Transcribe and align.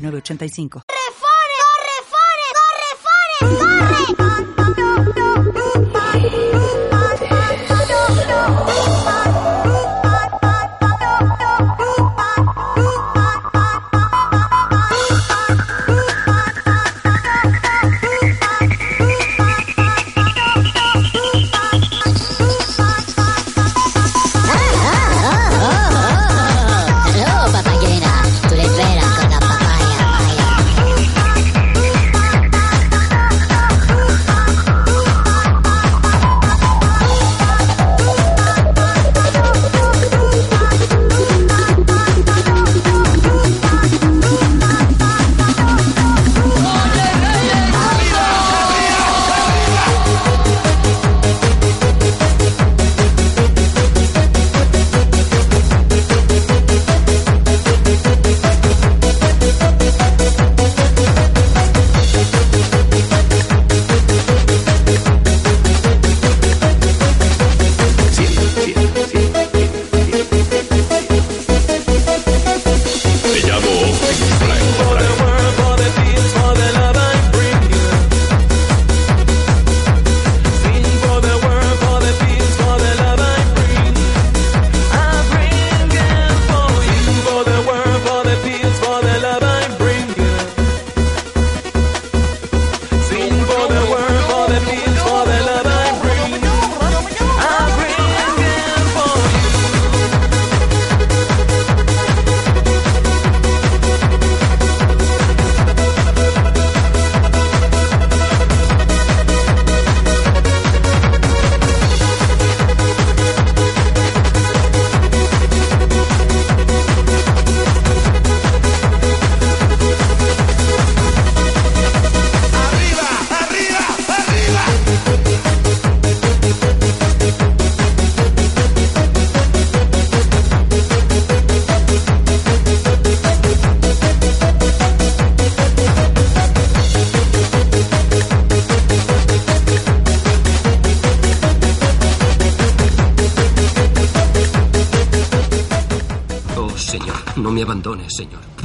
8985. 0.00 1.29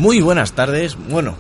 Muy 0.06 0.22
buenas 0.22 0.52
tardes, 0.54 0.96
bueno, 1.10 1.36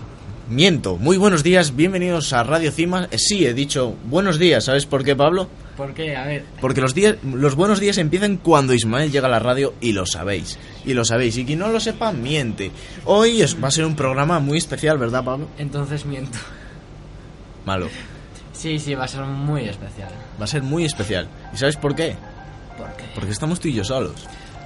miento, 0.50 0.98
muy 0.98 1.18
buenos 1.18 1.44
días, 1.44 1.76
bienvenidos 1.76 2.34
a 2.34 2.42
Radio 2.42 2.72
Cima. 2.72 3.08
Eh, 3.12 3.20
sí, 3.20 3.46
he 3.46 3.54
dicho 3.54 3.94
buenos 4.06 4.40
días, 4.40 4.64
¿sabes 4.64 4.88
por 4.88 5.04
qué, 5.04 5.16
Pablo? 5.16 5.48
¿Por 5.78 5.94
qué? 5.94 6.16
A 6.16 6.26
ver. 6.26 6.46
Porque 6.62 6.82
los 6.82 6.96
días, 6.96 7.18
los 7.24 7.54
buenos 7.54 7.80
días 7.80 8.00
empiezan 8.00 8.38
cuando 8.38 8.74
Ismael 8.74 9.12
llega 9.12 9.28
a 9.28 9.30
la 9.30 9.38
radio 9.38 9.76
y 9.82 9.92
lo 9.92 10.08
sabéis, 10.08 10.58
y 10.84 10.96
lo 10.96 11.06
sabéis, 11.06 11.38
y 11.38 11.46
quien 11.46 11.60
no 11.60 11.68
lo 11.68 11.80
sepa, 11.80 12.12
miente. 12.12 12.72
Hoy 13.06 13.44
es- 13.44 13.64
va 13.64 13.68
a 13.68 13.72
ser 13.72 13.86
un 13.86 13.96
programa 13.96 14.40
muy 14.40 14.58
especial, 14.58 14.98
¿verdad, 14.98 15.24
Pablo? 15.24 15.48
Entonces 15.60 16.04
miento. 16.08 16.40
Malo, 17.68 17.88
Sí, 18.52 18.80
sí, 18.80 18.96
va 18.96 19.04
a 19.04 19.08
ser 19.08 19.22
muy 19.26 19.70
especial. 19.70 20.10
va 20.42 20.46
a 20.46 20.48
ser 20.48 20.64
muy 20.64 20.86
especial. 20.86 21.28
¿Y 21.54 21.58
sabes 21.58 21.76
por 21.78 21.94
qué? 21.94 22.16
¿Por 22.80 22.88
qué? 22.98 23.04
Porque 23.14 23.30
estamos 23.30 23.60
tú 23.60 23.68
y 23.68 23.74
yo 23.74 23.84
solos. 23.84 24.26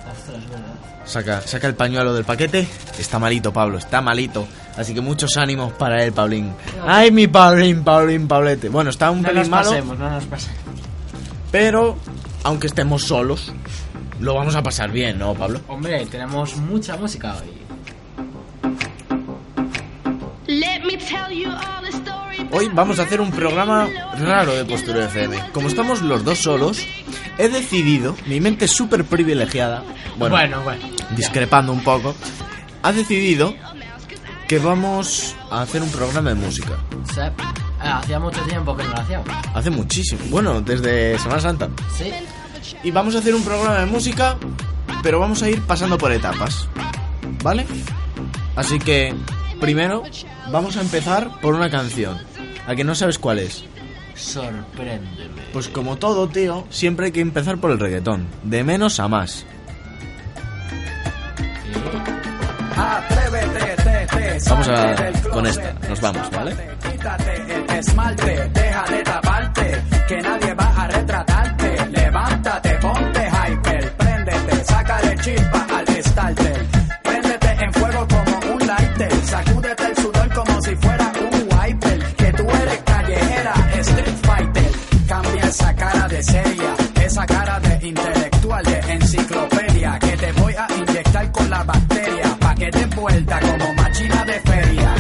Ostras, 0.10 0.50
verdad. 0.50 0.69
Saca, 1.10 1.42
saca 1.42 1.66
el 1.68 1.74
pañuelo 1.74 2.14
del 2.14 2.24
paquete. 2.24 2.68
Está 3.00 3.18
malito, 3.18 3.52
Pablo, 3.52 3.80
está 3.80 4.00
malito. 4.00 4.48
Así 4.78 4.94
que 4.94 5.02
muchos 5.02 5.36
ánimos 5.38 5.74
para 5.74 6.04
él, 6.04 6.14
Paulín. 6.14 6.54
Ay, 6.86 7.10
mi 7.12 7.28
Paulín, 7.28 7.84
Paulín, 7.84 8.28
Paulete. 8.28 8.70
Bueno, 8.70 8.92
está 8.92 9.10
un 9.10 9.24
No 9.24 9.28
pelín 9.28 9.42
nos 9.42 9.50
malo, 9.50 9.70
pasemos, 9.72 9.98
no 9.98 10.10
nos 10.10 10.24
pasemos. 10.26 10.58
pero 11.52 11.98
aunque 12.44 12.68
estemos 12.68 13.04
solos, 13.06 13.52
lo 14.20 14.36
vamos 14.36 14.56
a 14.56 14.62
pasar 14.62 14.92
bien, 14.92 15.18
¿no, 15.18 15.34
Pablo? 15.34 15.62
Hombre, 15.68 16.06
tenemos 16.06 16.56
mucha 16.58 16.96
música 16.96 17.36
hoy. 17.38 17.60
Hoy 22.52 22.70
vamos 22.74 23.00
a 23.00 23.04
hacer 23.04 23.22
un 23.22 23.32
programa 23.32 23.88
raro 24.20 24.56
de 24.56 24.66
Postura 24.66 25.06
FM. 25.06 25.52
Como 25.54 25.68
estamos 25.68 26.02
los 26.02 26.24
dos 26.24 26.40
solos, 26.40 26.86
he 27.38 27.48
decidido, 27.50 28.16
mi 28.26 28.40
mente 28.40 28.66
es 28.66 28.72
súper 28.72 29.06
privilegiada, 29.06 29.84
bueno, 30.18 30.36
Bueno, 30.36 30.62
bueno. 30.64 30.99
Discrepando 31.16 31.72
un 31.72 31.84
poco, 31.84 32.16
ha 32.82 32.92
decidido 32.92 33.54
que 34.48 34.60
vamos 34.60 35.36
a 35.52 35.62
hacer 35.62 35.82
un 35.82 35.90
programa 35.90 36.30
de 36.30 36.36
música. 36.36 36.72
Sea, 37.14 37.32
ah, 37.80 38.00
hacía 38.00 38.20
mucho 38.20 38.42
tiempo 38.42 38.76
que 38.76 38.84
no 38.84 38.90
lo 38.90 39.00
hacíamos. 39.00 39.28
Hace 39.54 39.70
muchísimo, 39.70 40.22
bueno, 40.30 40.62
desde 40.62 41.20
Semana 41.20 41.42
Santa. 41.42 41.70
Sí. 41.96 42.12
Y 42.84 42.92
vamos 42.92 43.16
a 43.16 43.20
hacer 43.20 43.36
un 43.36 43.44
programa 43.44 43.80
de 43.80 43.86
música, 43.86 44.38
pero 45.04 45.20
vamos 45.20 45.44
a 45.44 45.50
ir 45.50 45.62
pasando 45.62 45.98
por 45.98 46.12
etapas. 46.12 46.68
¿Vale? 47.44 47.66
Así 48.56 48.80
que, 48.80 49.14
primero, 49.60 50.04
vamos 50.52 50.78
a 50.78 50.82
empezar 50.82 51.40
por 51.42 51.54
una 51.54 51.70
canción. 51.70 52.18
¿A 52.68 52.76
que 52.76 52.84
no 52.84 52.96
sabes 52.96 53.20
cuál 53.20 53.40
es? 53.40 53.64
Sorpréndeme. 54.16 55.42
Pues 55.54 55.70
como 55.70 55.98
todo, 55.98 56.28
tío, 56.28 56.66
siempre 56.70 57.08
hay 57.08 57.12
que 57.12 57.22
empezar 57.22 57.58
por 57.58 57.72
el 57.72 57.80
reggaetón. 57.80 58.28
De 58.44 58.64
menos 58.64 59.00
a 59.00 59.08
más. 59.08 59.46
Vamos 64.50 64.68
a 64.68 65.30
con 65.32 65.46
esta, 65.46 65.74
nos 65.88 66.02
vamos, 66.02 66.32
¿vale? 66.32 66.56
Quítate 66.92 67.56
el 67.56 67.70
esmalte, 67.78 68.50
deja 68.54 68.84
de 68.86 69.04
taparte, 69.04 69.82
que 70.08 70.22
nadie 70.22 70.54
va 70.54 70.66
a 70.66 70.88
retratarte. 70.88 71.29
Vuelta 93.00 93.40
como 93.40 93.74
machina 93.74 94.26
de 94.26 94.40
feria. 94.42 94.96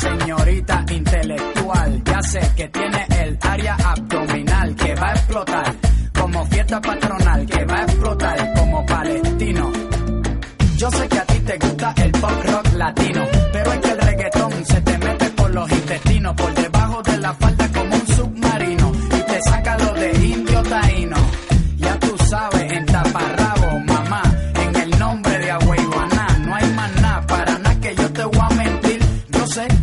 señorita 0.00 0.84
intelectual. 0.90 2.02
Ya 2.04 2.22
sé 2.22 2.40
que 2.56 2.68
tiene 2.68 3.06
el 3.22 3.38
área 3.40 3.74
abdominal 3.74 4.74
que 4.76 4.94
va 4.94 5.08
a 5.08 5.12
explotar 5.14 5.74
como 6.18 6.46
fiesta 6.46 6.80
patronal, 6.80 7.46
que 7.46 7.64
va 7.64 7.78
a 7.78 7.82
explotar 7.82 8.54
como 8.54 8.86
palestino. 8.86 9.72
Yo 10.76 10.90
sé 10.90 11.08
que 11.08 11.18
a 11.18 11.24
ti 11.26 11.38
te 11.40 11.58
gusta 11.58 11.94
el 11.96 12.12
pop 12.12 12.44
rock 12.44 12.72
latino, 12.74 13.24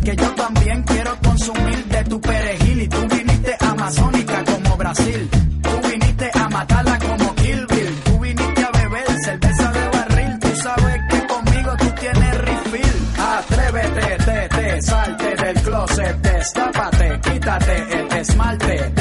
Que 0.04 0.16
yo 0.16 0.30
también 0.34 0.82
quiero 0.82 1.16
consumir 1.22 1.84
de 1.86 2.04
tu 2.04 2.20
perejil 2.20 2.82
y 2.82 2.88
tú 2.88 3.08
viniste 3.08 3.56
amazónica 3.60 4.44
como 4.44 4.76
Brasil. 4.76 5.30
Tú 5.62 5.88
viniste 5.88 6.30
a 6.34 6.48
matarla 6.48 6.98
como 6.98 7.34
Kill 7.34 7.66
Bill. 7.66 7.94
Tú 8.04 8.18
viniste 8.20 8.64
a 8.64 8.70
beber 8.70 9.06
cerveza 9.24 9.72
de 9.72 9.88
barril. 9.88 10.38
Tú 10.40 10.56
sabes 10.56 11.00
que 11.10 11.26
conmigo 11.26 11.70
tú 11.78 11.90
tienes 12.00 12.38
refill. 12.38 13.08
Atrévete, 13.18 14.24
te, 14.24 14.48
te, 14.48 14.82
salte 14.82 15.36
del 15.36 15.62
closet, 15.62 16.16
destápate, 16.22 17.20
quítate 17.20 18.00
el 18.00 18.12
esmalte, 18.18 18.92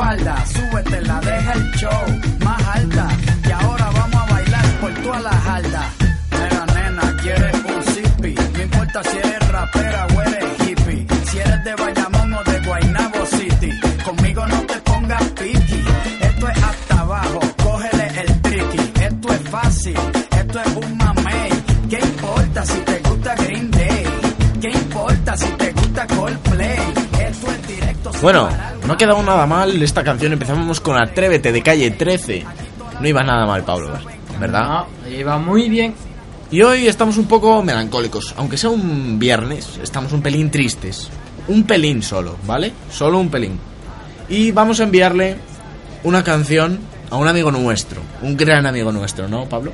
espalda, 0.00 0.44
súbete 0.46 1.00
la, 1.02 1.20
deja 1.20 1.52
el 1.52 1.70
show 1.72 2.20
más 2.44 2.66
alta. 2.68 3.08
Y 3.46 3.50
ahora 3.50 3.90
vamos 3.92 4.16
a 4.16 4.32
bailar 4.32 4.66
por 4.80 4.94
toda 5.02 5.20
la 5.20 5.32
jalda. 5.32 5.82
Mira 6.30 6.66
nena, 6.74 7.16
quieres 7.22 7.54
un 7.54 7.82
zippy, 7.92 8.34
no 8.34 8.62
importa 8.62 9.02
si 9.04 9.18
eres 9.18 9.48
rapera 9.48 10.06
o 10.14 10.22
eres 10.22 10.68
hippie, 10.68 11.06
si 11.30 11.38
eres 11.38 11.64
de 11.64 11.74
Bayamón 11.74 12.32
o 12.34 12.44
de 12.44 12.60
Guaynabo 12.66 13.26
City, 13.26 13.70
conmigo 14.04 14.46
no 14.46 14.60
te 14.62 14.80
pongas 14.80 15.22
piqui, 15.38 15.84
esto 16.20 16.48
es 16.48 16.62
hasta 16.62 17.00
abajo, 17.00 17.40
cógele 17.62 18.06
el 18.22 18.40
tricky, 18.40 18.92
esto 19.02 19.32
es 19.32 19.50
fácil, 19.50 19.98
esto 20.40 20.60
es 20.60 20.76
un 20.76 20.96
mamey, 20.96 21.50
¿qué 21.90 21.98
importa 21.98 22.64
si 22.64 22.78
te 22.80 22.98
gusta 23.00 23.34
Green 23.36 23.70
Day? 23.70 24.04
¿Qué 24.60 24.68
importa 24.68 25.36
si 25.36 25.46
te 25.46 25.72
gusta 25.72 26.06
Coldplay? 26.06 26.78
Esto 27.28 27.50
es 27.50 27.68
directo 27.68 28.12
Bueno, 28.20 28.48
parar, 28.48 28.69
no 28.90 28.94
ha 28.94 28.98
quedado 28.98 29.22
nada 29.22 29.46
mal 29.46 29.80
esta 29.80 30.02
canción. 30.02 30.32
Empezamos 30.32 30.80
con 30.80 31.00
Atrévete 31.00 31.52
de 31.52 31.62
calle 31.62 31.92
13. 31.92 32.44
No 33.00 33.06
iba 33.06 33.22
nada 33.22 33.46
mal, 33.46 33.62
Pablo, 33.62 33.92
¿verdad? 34.40 34.84
No, 35.04 35.08
iba 35.08 35.38
muy 35.38 35.68
bien. 35.68 35.94
Y 36.50 36.62
hoy 36.62 36.88
estamos 36.88 37.16
un 37.16 37.26
poco 37.26 37.62
melancólicos. 37.62 38.34
Aunque 38.36 38.56
sea 38.56 38.68
un 38.70 39.16
viernes, 39.16 39.78
estamos 39.80 40.12
un 40.12 40.22
pelín 40.22 40.50
tristes. 40.50 41.08
Un 41.46 41.62
pelín 41.68 42.02
solo, 42.02 42.36
¿vale? 42.44 42.72
Solo 42.90 43.20
un 43.20 43.28
pelín. 43.28 43.60
Y 44.28 44.50
vamos 44.50 44.80
a 44.80 44.82
enviarle 44.82 45.36
una 46.02 46.24
canción 46.24 46.80
a 47.10 47.16
un 47.16 47.28
amigo 47.28 47.52
nuestro. 47.52 48.02
Un 48.22 48.36
gran 48.36 48.66
amigo 48.66 48.90
nuestro, 48.90 49.28
¿no, 49.28 49.48
Pablo? 49.48 49.70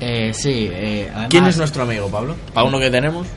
Eh, 0.00 0.32
sí, 0.32 0.66
eh, 0.72 1.08
además, 1.10 1.28
¿Quién 1.28 1.44
es 1.44 1.58
nuestro 1.58 1.82
amigo, 1.82 2.08
Pablo? 2.08 2.36
¿Para 2.54 2.66
uno 2.66 2.78
que 2.78 2.90
tenemos? 2.90 3.26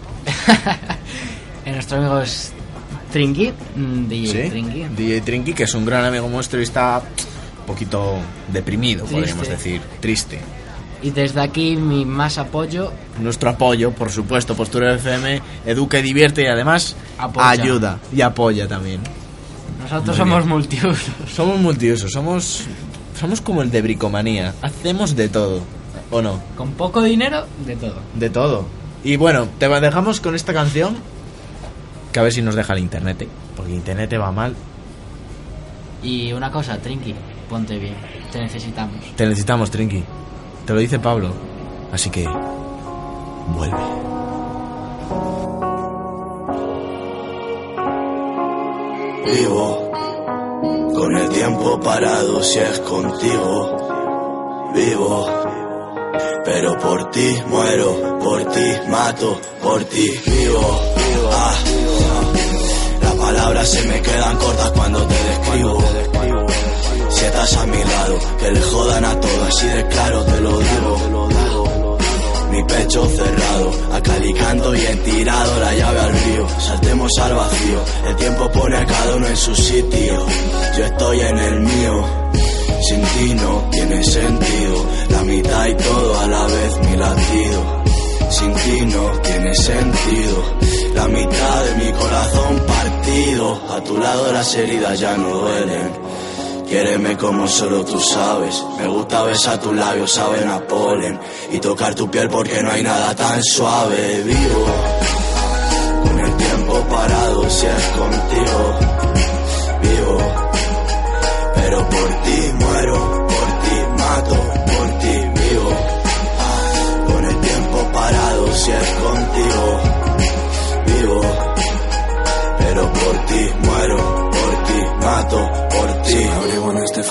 Eh, 1.65 1.71
nuestro 1.71 1.97
amigo 1.97 2.19
es 2.19 2.51
Trinky, 3.13 3.53
mm, 3.75 4.07
DJ 4.09 4.49
Trinky. 4.49 4.83
DJ 4.97 5.21
Trinky, 5.21 5.53
que 5.53 5.63
es 5.63 5.73
un 5.75 5.85
gran 5.85 6.03
amigo 6.03 6.27
nuestro 6.27 6.59
y 6.59 6.63
está 6.63 7.01
un 7.61 7.65
poquito 7.65 8.15
deprimido, 8.51 9.05
Triste. 9.05 9.15
podríamos 9.19 9.47
decir. 9.47 9.81
Triste. 10.01 10.39
Y 11.03 11.11
desde 11.11 11.41
aquí 11.41 11.75
mi 11.75 12.05
más 12.05 12.37
apoyo. 12.37 12.91
Nuestro 13.21 13.49
apoyo, 13.51 13.91
por 13.91 14.09
supuesto, 14.11 14.55
Postura 14.55 14.95
FM, 14.95 15.41
educa 15.65 15.99
y 15.99 16.01
divierte 16.01 16.41
y 16.43 16.47
además 16.47 16.95
Apoya. 17.17 17.49
ayuda 17.49 17.99
y 18.11 18.21
apoya 18.21 18.67
también. 18.67 19.01
Nosotros 19.81 20.07
Muy 20.07 20.17
somos 20.17 20.37
bien. 20.39 20.49
multiusos. 20.49 21.11
Somos 21.33 21.59
multiusos, 21.59 22.11
somos 22.11 22.63
somos 23.19 23.41
como 23.41 23.61
el 23.61 23.69
de 23.69 23.81
Bricomanía, 23.81 24.53
hacemos 24.61 25.15
de 25.15 25.29
todo, 25.29 25.61
¿o 26.09 26.21
no? 26.21 26.41
Con 26.57 26.71
poco 26.71 27.03
dinero, 27.03 27.45
de 27.65 27.75
todo. 27.75 27.95
De 28.15 28.29
todo. 28.29 28.65
Y 29.03 29.17
bueno, 29.17 29.47
te 29.59 29.67
dejamos 29.67 30.19
con 30.19 30.35
esta 30.35 30.53
canción, 30.53 30.95
que 32.13 32.19
a 32.19 32.23
ver 32.23 32.31
si 32.31 32.41
nos 32.41 32.55
deja 32.55 32.73
el 32.73 32.79
internet, 32.79 33.23
¿eh? 33.23 33.27
porque 33.55 33.73
internet 33.73 34.13
va 34.19 34.31
mal. 34.31 34.55
Y 36.03 36.31
una 36.31 36.51
cosa, 36.51 36.77
Trinky, 36.77 37.15
ponte 37.49 37.77
bien. 37.77 37.95
Te 38.31 38.39
necesitamos. 38.39 38.97
Te 39.15 39.25
necesitamos, 39.25 39.71
Trinky. 39.71 40.03
Te 40.65 40.73
lo 40.73 40.79
dice 40.79 40.99
Pablo. 40.99 41.33
Así 41.91 42.09
que 42.09 42.27
vuelve. 43.47 43.77
Vivo 49.25 49.91
con 50.95 51.17
el 51.17 51.29
tiempo 51.29 51.79
parado 51.79 52.43
si 52.43 52.59
es 52.59 52.79
contigo. 52.79 54.71
Vivo, 54.75 55.27
pero 56.45 56.77
por 56.79 57.11
ti 57.11 57.35
muero, 57.47 58.19
por 58.19 58.51
ti 58.51 58.71
mato, 58.89 59.39
por 59.61 59.83
ti 59.85 60.09
vivo. 60.25 60.79
Ah, 61.31 61.92
se 63.65 63.81
me 63.83 64.01
quedan 64.01 64.37
cortas 64.37 64.71
cuando 64.71 64.99
te 65.07 65.13
describo. 65.13 65.83
Si 67.09 67.25
estás 67.25 67.57
a 67.57 67.65
mi 67.65 67.77
lado, 67.77 68.19
que 68.39 68.51
le 68.51 68.61
jodan 68.61 69.05
a 69.05 69.19
todo, 69.19 69.45
así 69.45 69.67
de 69.67 69.87
claro 69.87 70.23
te 70.25 70.41
lo 70.41 70.59
digo. 70.59 71.97
Mi 72.51 72.63
pecho 72.65 73.07
cerrado, 73.07 73.71
acalicando 73.93 74.75
y 74.75 74.85
entirado 74.85 75.59
la 75.59 75.73
llave 75.73 75.99
al 75.99 76.13
río. 76.13 76.47
Saltemos 76.59 77.11
al 77.19 77.33
vacío, 77.35 77.79
el 78.09 78.15
tiempo 78.15 78.51
pone 78.51 78.77
a 78.77 78.85
cada 78.85 79.15
uno 79.15 79.27
en 79.27 79.37
su 79.37 79.55
sitio. 79.55 80.25
Yo 80.77 80.85
estoy 80.85 81.19
en 81.21 81.37
el 81.37 81.59
mío, 81.61 82.05
sin 82.87 83.01
ti 83.01 83.33
no 83.35 83.69
tiene 83.71 84.03
sentido. 84.03 84.85
La 85.09 85.23
mitad 85.23 85.67
y 85.67 85.75
todo 85.75 86.19
a 86.19 86.27
la 86.27 86.45
vez 86.45 86.89
mi 86.89 86.97
latido. 86.97 87.83
Sin 88.33 88.51
ti 88.55 88.81
no 88.87 89.11
tiene 89.21 89.53
sentido. 89.53 90.37
La 90.95 91.07
mitad 91.07 91.65
de 91.65 91.75
mi 91.85 91.91
corazón 91.91 92.59
partido. 92.65 93.61
A 93.69 93.83
tu 93.83 93.97
lado 93.99 94.33
las 94.33 94.55
heridas 94.55 94.99
ya 94.99 95.15
no 95.15 95.29
duelen. 95.29 95.91
Quiéreme 96.67 97.15
como 97.15 97.47
solo 97.47 97.85
tú 97.85 97.99
sabes. 97.99 98.55
Me 98.79 98.87
gusta 98.87 99.23
besar 99.23 99.59
tus 99.59 99.75
labios, 99.75 100.11
saben 100.11 100.49
a 100.49 100.59
polen. 100.67 101.19
Y 101.51 101.59
tocar 101.59 101.93
tu 101.93 102.09
piel 102.09 102.27
porque 102.27 102.59
no 102.63 102.71
hay 102.71 102.81
nada 102.81 103.15
tan 103.15 103.43
suave. 103.43 104.23
Vivo 104.23 104.65
con 106.03 106.19
el 106.19 106.37
tiempo 106.37 106.73
parado 106.89 107.49
si 107.51 107.65
es 107.67 107.83
contigo. 107.99 108.79
Vivo, 109.83 110.17
pero 111.55 111.87
por 111.87 112.09
ti 112.23 112.32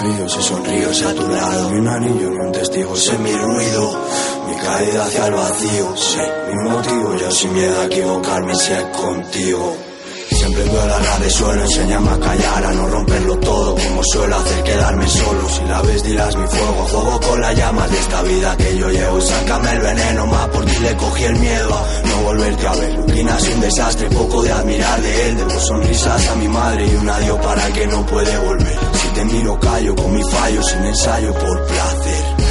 frío 0.03 0.29
si 0.29 0.43
sonrío 0.43 0.93
si 0.93 1.05
a 1.05 1.15
tu 1.15 1.27
lado. 1.29 1.71
Ni 1.71 1.79
un 1.79 1.89
anillo 1.89 2.31
ni 2.31 2.41
un 2.47 2.53
testigo, 2.53 2.97
sé 2.97 3.19
mi 3.19 3.33
ruido 3.33 4.05
Mi 4.49 4.57
caída 4.57 5.05
hacia 5.05 5.27
el 5.27 5.35
vacío, 5.35 5.97
sé 5.97 6.25
mi 6.49 6.71
motivo 6.71 7.17
Yo 7.17 7.31
sin 7.31 7.55
miedo 7.55 7.81
a 7.81 7.85
equivocarme 7.87 8.55
si 8.55 8.73
es 8.73 8.85
contigo. 8.85 9.92
Siempre 10.43 10.65
duele 10.65 10.89
la 10.89 11.19
de 11.21 11.31
suelo, 11.31 11.63
enséñame 11.63 12.11
a 12.11 12.19
callar, 12.19 12.67
a 12.67 12.73
no 12.73 12.89
romperlo 12.89 13.39
todo 13.39 13.77
como 13.77 14.03
suelo 14.03 14.35
hacer 14.35 14.65
quedarme 14.65 15.07
solo. 15.07 15.49
Si 15.49 15.65
la 15.67 15.83
ves 15.83 16.03
dirás 16.03 16.35
mi 16.35 16.47
fuego, 16.49 16.85
juego 16.91 17.21
con 17.21 17.41
las 17.41 17.57
llamas 17.57 17.89
de 17.93 17.99
esta 18.01 18.23
vida 18.23 18.57
que 18.57 18.77
yo 18.77 18.89
llevo. 18.89 19.21
Sácame 19.21 19.71
el 19.71 19.79
veneno, 19.79 20.27
más 20.27 20.49
por 20.49 20.65
ti 20.65 20.77
le 20.81 20.97
cogí 20.97 21.25
el 21.27 21.37
miedo 21.37 21.73
a 21.73 22.09
no 22.09 22.23
volverte 22.25 22.67
a 22.67 22.73
ver. 22.73 22.97
Rutina 22.97 23.37
es 23.39 23.55
un 23.55 23.61
desastre, 23.61 24.09
poco 24.11 24.43
de 24.43 24.51
admirar 24.51 25.01
de 25.01 25.29
él. 25.29 25.37
Debo 25.37 25.61
sonrisas 25.61 26.29
a 26.29 26.35
mi 26.35 26.49
madre 26.49 26.87
y 26.89 26.95
un 26.97 27.09
adiós 27.09 27.39
para 27.39 27.65
el 27.69 27.73
que 27.73 27.87
no 27.87 28.05
puede 28.07 28.39
volver. 28.39 28.79
Si 28.95 29.09
te 29.15 29.25
miro 29.25 29.61
callo 29.61 29.95
con 29.95 30.13
mi 30.13 30.23
fallo, 30.29 30.61
sin 30.65 30.85
ensayo 30.85 31.33
por 31.35 31.67
placer. 31.67 32.42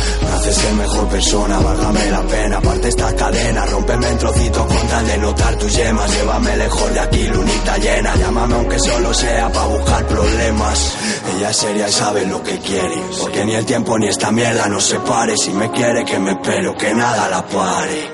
Haces 0.42 0.64
el 0.64 0.76
mejor 0.76 1.08
persona, 1.08 1.60
válgame 1.60 2.10
la 2.10 2.22
pena. 2.24 2.58
Aparte 2.58 2.88
esta 2.88 3.16
cadena, 3.16 3.64
rómpeme 3.68 4.08
en 4.08 4.18
trocitos 4.18 4.66
con 4.66 4.88
tal 4.88 5.06
de 5.06 5.18
notar 5.20 5.56
tus 5.58 5.76
yemas. 5.76 6.12
Llévame 6.12 6.58
lejos 6.58 6.94
de 6.96 7.00
aquí, 7.00 7.28
lunita 7.28 7.78
llena. 7.78 8.16
Llámame 8.16 8.56
aunque 8.56 8.80
solo 8.80 9.14
sea 9.14 9.52
para 9.52 9.68
buscar 9.68 10.08
problemas. 10.08 10.98
Ella 11.38 11.52
es 11.52 11.58
seria 11.58 11.88
y 11.88 11.92
sabe 11.92 12.26
lo 12.26 12.42
que 12.42 12.58
quiere. 12.58 13.04
Porque 13.20 13.46
ni 13.46 13.54
el 13.54 13.68
tiempo 13.68 14.00
ni 14.00 14.08
esta 14.08 14.32
mierda 14.32 14.68
nos 14.68 14.84
separe. 14.84 15.38
Si 15.38 15.52
me 15.52 15.70
quiere 15.70 16.04
que 16.06 16.18
me 16.18 16.32
espero, 16.32 16.76
que 16.76 16.92
nada 16.96 17.30
la 17.30 17.46
pare. 17.46 18.10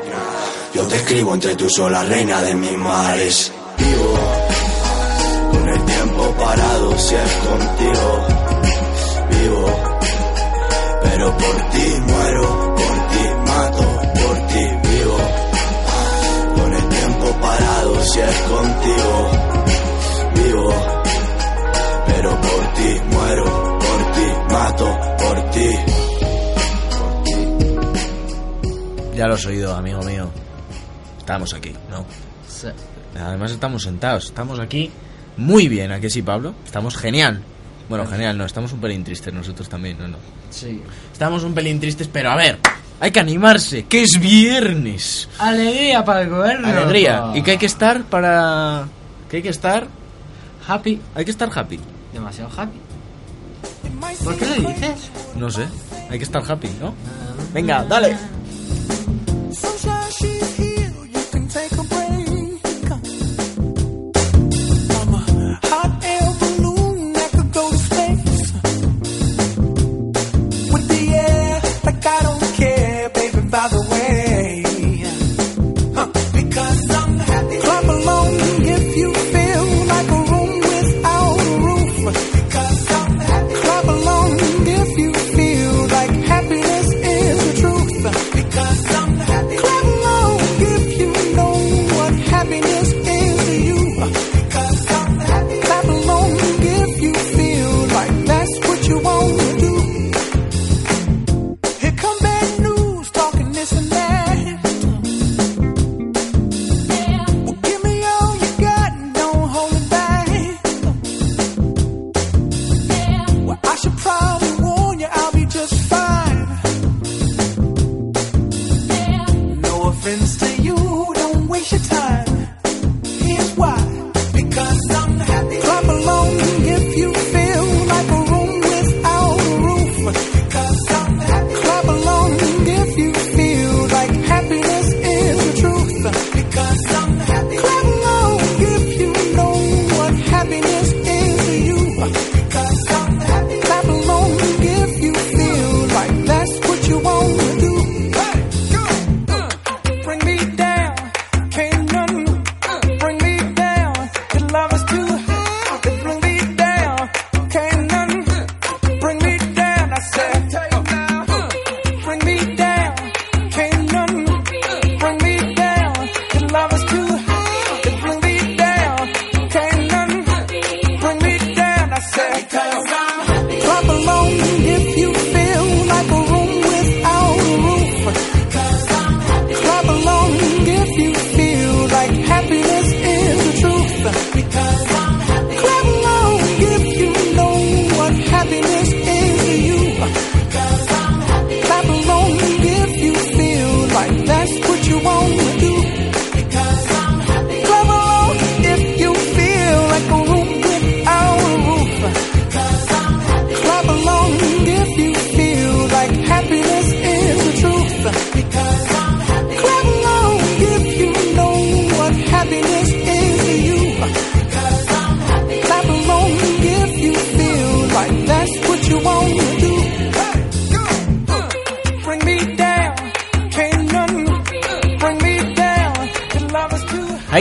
Yo 0.74 0.84
te 0.84 0.98
escribo 0.98 1.34
entre 1.34 1.56
tus 1.56 1.80
olas, 1.80 2.10
reina 2.10 2.42
de 2.42 2.56
mis 2.56 2.78
mares. 2.78 3.54
Vivo 3.78 4.20
con 5.54 5.70
el 5.70 5.86
tiempo 5.86 6.36
parado, 6.38 6.98
si 6.98 7.16
es 7.16 7.34
contigo. 7.36 8.28
Vivo, 9.30 9.97
pero 11.18 11.36
por 11.36 11.70
ti 11.72 12.02
muero, 12.06 12.76
por 12.76 13.08
ti 13.10 13.24
mato, 13.48 13.86
por 14.14 14.48
ti 14.50 14.64
vivo. 14.88 15.18
Con 16.56 16.74
el 16.74 16.90
tiempo 16.90 17.42
parado, 17.42 18.04
si 18.04 18.20
es 18.20 18.42
contigo. 18.42 19.32
Vivo, 20.36 20.70
pero 22.06 22.30
por 22.30 22.74
ti 22.74 23.02
muero, 23.12 23.80
por 23.80 24.12
ti 24.12 24.28
mato, 24.54 25.00
por 25.18 25.50
ti. 25.50 25.70
Ya 29.16 29.26
lo 29.26 29.34
has 29.34 29.46
oído, 29.48 29.74
amigo 29.74 30.04
mío. 30.04 30.30
Estamos 31.18 31.52
aquí, 31.56 31.74
¿no? 31.90 32.06
Sí. 32.48 32.68
Además 33.20 33.52
estamos 33.52 33.82
sentados, 33.82 34.26
estamos 34.26 34.60
aquí 34.60 34.92
muy 35.36 35.68
bien, 35.68 35.92
¿a 35.92 36.00
que 36.00 36.12
sí, 36.12 36.22
Pablo? 36.22 36.54
Estamos 36.64 36.96
genial. 36.96 37.42
Bueno, 37.90 38.06
genial, 38.06 38.38
no, 38.38 38.46
estamos 38.46 38.74
un 38.74 38.82
pelín 38.82 39.04
tristes 39.04 39.34
nosotros 39.34 39.70
también, 39.70 39.98
¿no? 40.00 40.08
no. 40.08 40.18
Sí. 40.50 40.82
Estamos 41.12 41.44
un 41.44 41.54
pelín 41.54 41.80
tristes, 41.80 42.10
pero 42.12 42.32
a 42.32 42.36
ver, 42.36 42.60
hay 43.00 43.12
que 43.12 43.20
animarse, 43.20 43.86
que 43.86 44.04
es 44.04 44.20
viernes. 44.20 45.30
Alegría 45.40 46.04
para 46.04 46.22
el 46.22 46.30
gobierno. 46.30 46.68
Alegría. 46.68 47.32
¿Y 47.36 47.42
que 47.42 47.52
hay 47.52 47.58
que 47.58 47.66
estar 47.66 48.04
para...? 48.04 48.88
que 49.30 49.38
hay 49.38 49.44
que 49.44 49.50
estar? 49.50 49.88
Happy. 50.68 51.02
Hay 51.16 51.26
que 51.26 51.32
estar 51.32 51.50
happy. 51.54 51.80
Demasiado 52.14 52.50
happy. 52.56 52.80
¿Por 54.24 54.36
qué 54.38 54.46
lo 54.46 54.70
dices? 54.70 55.12
No 55.36 55.50
sé, 55.50 55.68
hay 56.10 56.18
que 56.18 56.24
estar 56.24 56.44
happy, 56.50 56.70
¿no? 56.80 56.94
Venga, 57.54 57.84
dale. 57.84 58.18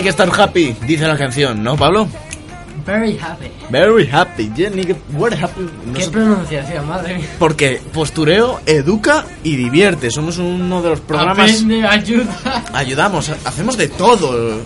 Que 0.07 0.11
estar 0.11 0.31
happy, 0.41 0.77
dice 0.87 1.05
la 1.05 1.17
canción, 1.17 1.65
¿no, 1.65 1.77
Pablo? 1.77 2.07
Very 2.87 3.19
happy. 3.19 3.51
Very 3.71 4.09
happy, 4.09 4.45
nigga, 4.73 4.95
we're 5.15 5.37
happy. 5.37 5.69
Qué 5.97 6.07
pronunciación, 6.07 6.87
madre 6.87 7.17
mía. 7.17 7.27
Porque 7.41 7.81
postureo 7.93 8.61
educa 8.67 9.25
y 9.43 9.57
divierte. 9.57 10.13
Somos 10.13 10.39
uno 10.39 10.81
de 10.81 10.91
los 10.91 11.01
programas. 11.01 11.51
Aprende, 11.51 11.85
ayuda. 11.85 12.63
Ayudamos, 12.73 13.31
hacemos 13.45 13.77
de 13.77 13.89
todo. 13.89 14.61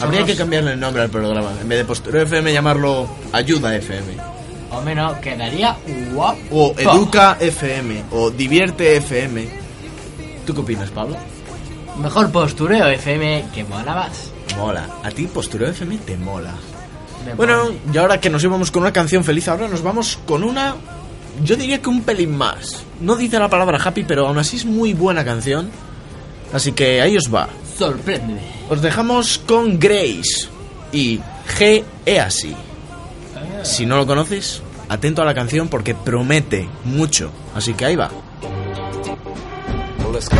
Habría 0.00 0.24
que 0.24 0.36
cambiarle 0.36 0.74
el 0.74 0.80
nombre 0.80 1.02
al 1.02 1.10
programa. 1.10 1.50
En 1.60 1.68
vez 1.68 1.78
de 1.80 1.84
postureo 1.84 2.22
FM, 2.22 2.52
llamarlo 2.52 3.08
Ayuda 3.32 3.74
FM. 3.74 4.14
O 4.70 4.80
menos, 4.82 5.18
quedaría 5.18 5.76
guapo. 6.12 6.40
O 6.52 6.74
Educa 6.78 7.36
FM. 7.40 8.04
O 8.12 8.30
Divierte 8.30 8.96
FM. 8.96 9.48
¿Tú 10.46 10.54
qué 10.54 10.60
opinas, 10.60 10.88
Pablo? 10.90 11.16
Mejor 11.98 12.30
postureo 12.32 12.86
FM 12.88 13.46
que 13.54 13.64
mola 13.64 13.94
más. 13.94 14.30
Mola. 14.56 14.86
A 15.02 15.10
ti 15.10 15.26
postureo 15.26 15.68
FM 15.70 15.98
te 15.98 16.16
mola. 16.16 16.54
Me 17.26 17.34
Bueno, 17.34 17.64
pone. 17.64 17.78
y 17.92 17.98
ahora 17.98 18.20
que 18.20 18.30
nos 18.30 18.42
íbamos 18.42 18.70
con 18.70 18.82
una 18.82 18.92
canción 18.92 19.22
feliz, 19.24 19.48
ahora 19.48 19.68
nos 19.68 19.82
vamos 19.82 20.18
con 20.26 20.42
una. 20.44 20.76
Yo 21.44 21.56
diría 21.56 21.80
que 21.80 21.88
un 21.88 22.02
pelín 22.02 22.36
más. 22.36 22.84
No 23.00 23.16
dice 23.16 23.38
la 23.38 23.48
palabra 23.48 23.78
happy, 23.82 24.04
pero 24.04 24.26
aún 24.26 24.38
así 24.38 24.56
es 24.56 24.64
muy 24.64 24.94
buena 24.94 25.24
canción. 25.24 25.70
Así 26.52 26.72
que 26.72 27.00
ahí 27.00 27.16
os 27.16 27.32
va. 27.32 27.48
Sorpréndeme. 27.78 28.40
Os 28.68 28.82
dejamos 28.82 29.38
con 29.38 29.78
Grace 29.78 30.48
y 30.92 31.20
G. 31.58 31.84
Easy. 32.06 32.54
Si 33.62 33.86
no 33.86 33.96
lo 33.96 34.06
conoces, 34.06 34.62
atento 34.88 35.22
a 35.22 35.24
la 35.24 35.34
canción 35.34 35.68
porque 35.68 35.94
promete 35.94 36.68
mucho. 36.84 37.30
Así 37.54 37.74
que 37.74 37.84
ahí 37.84 37.96
va. 37.96 38.10
So 40.10 40.14
let's 40.14 40.28
go. 40.28 40.36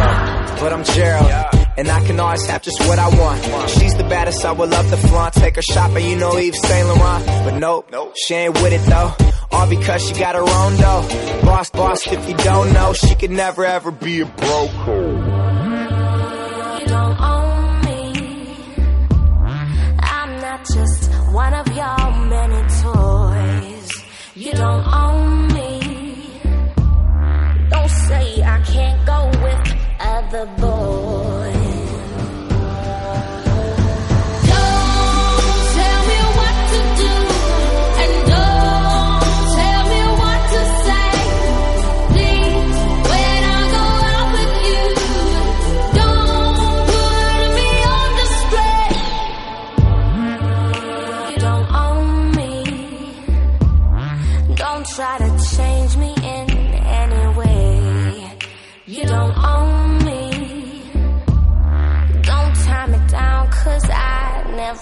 But 0.61 0.73
I'm 0.73 0.83
Gerald, 0.83 1.31
and 1.77 1.89
I 1.89 2.05
can 2.05 2.19
always 2.19 2.45
have 2.47 2.61
just 2.63 2.81
what 2.89 2.99
I 2.99 3.09
want. 3.09 3.71
She's 3.71 3.95
the 3.97 4.03
baddest, 4.03 4.45
I 4.45 4.51
would 4.51 4.69
love 4.69 4.89
to 4.91 4.97
flaunt. 4.97 5.35
Take 5.35 5.55
her 5.57 5.63
shopping, 5.63 6.07
you 6.11 6.17
know 6.17 6.37
Eve 6.39 6.57
Saint 6.57 6.89
Laurent. 6.89 7.25
But 7.45 7.59
nope, 7.59 8.17
she 8.17 8.35
ain't 8.35 8.55
with 8.55 8.73
it 8.73 8.83
though. 8.91 9.15
All 9.53 9.69
because 9.69 10.03
she 10.05 10.15
got 10.15 10.35
her 10.35 10.41
own 10.41 10.77
dough. 10.77 11.07
Boss, 11.45 11.71
boss, 11.71 12.05
if 12.07 12.29
you 12.29 12.37
don't 12.39 12.73
know, 12.73 12.93
she 12.95 13.15
could 13.15 13.31
never 13.31 13.65
ever 13.65 13.93
be 13.93 14.23
a 14.23 14.27
broke. 14.27 14.73
You 16.81 16.87
don't 16.87 17.21
own 17.21 17.81
me. 17.85 18.13
I'm 20.01 20.41
not 20.41 20.67
just 20.67 21.13
one 21.33 21.55
of 21.55 21.69
your 21.69 22.11
many 22.27 22.63
toys. 22.83 24.05
You 24.35 24.53
don't 24.53 24.87
own 24.87 25.30
the 30.31 30.47
ball. 30.61 31.00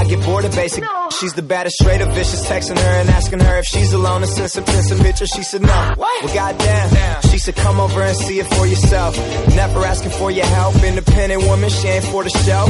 I 0.00 0.04
get 0.04 0.24
bored 0.24 0.46
of 0.46 0.54
basic. 0.54 0.82
She's 1.20 1.34
the 1.34 1.42
baddest, 1.42 1.76
straight 1.76 2.00
up 2.00 2.08
vicious. 2.14 2.48
Texting 2.48 2.78
her 2.78 3.00
and 3.00 3.10
asking 3.10 3.40
her 3.40 3.58
if 3.58 3.66
she's 3.66 3.92
alone 3.92 4.22
and 4.22 4.32
send 4.32 4.50
some 4.50 4.64
pics 4.64 4.90
and 4.90 4.98
pictures. 5.02 5.28
She 5.36 5.42
said 5.42 5.60
no. 5.60 5.94
Well, 5.98 6.34
goddamn. 6.34 7.20
She 7.30 7.36
said 7.36 7.54
come 7.56 7.78
over 7.78 8.00
and 8.00 8.16
see 8.16 8.38
it 8.40 8.46
for 8.46 8.66
yourself. 8.66 9.14
Never 9.54 9.84
asking 9.84 10.12
for 10.12 10.30
your 10.30 10.46
help. 10.46 10.82
Independent 10.82 11.42
woman, 11.44 11.68
she 11.68 11.86
ain't 11.88 12.04
for 12.06 12.24
the 12.24 12.30
show. 12.30 12.64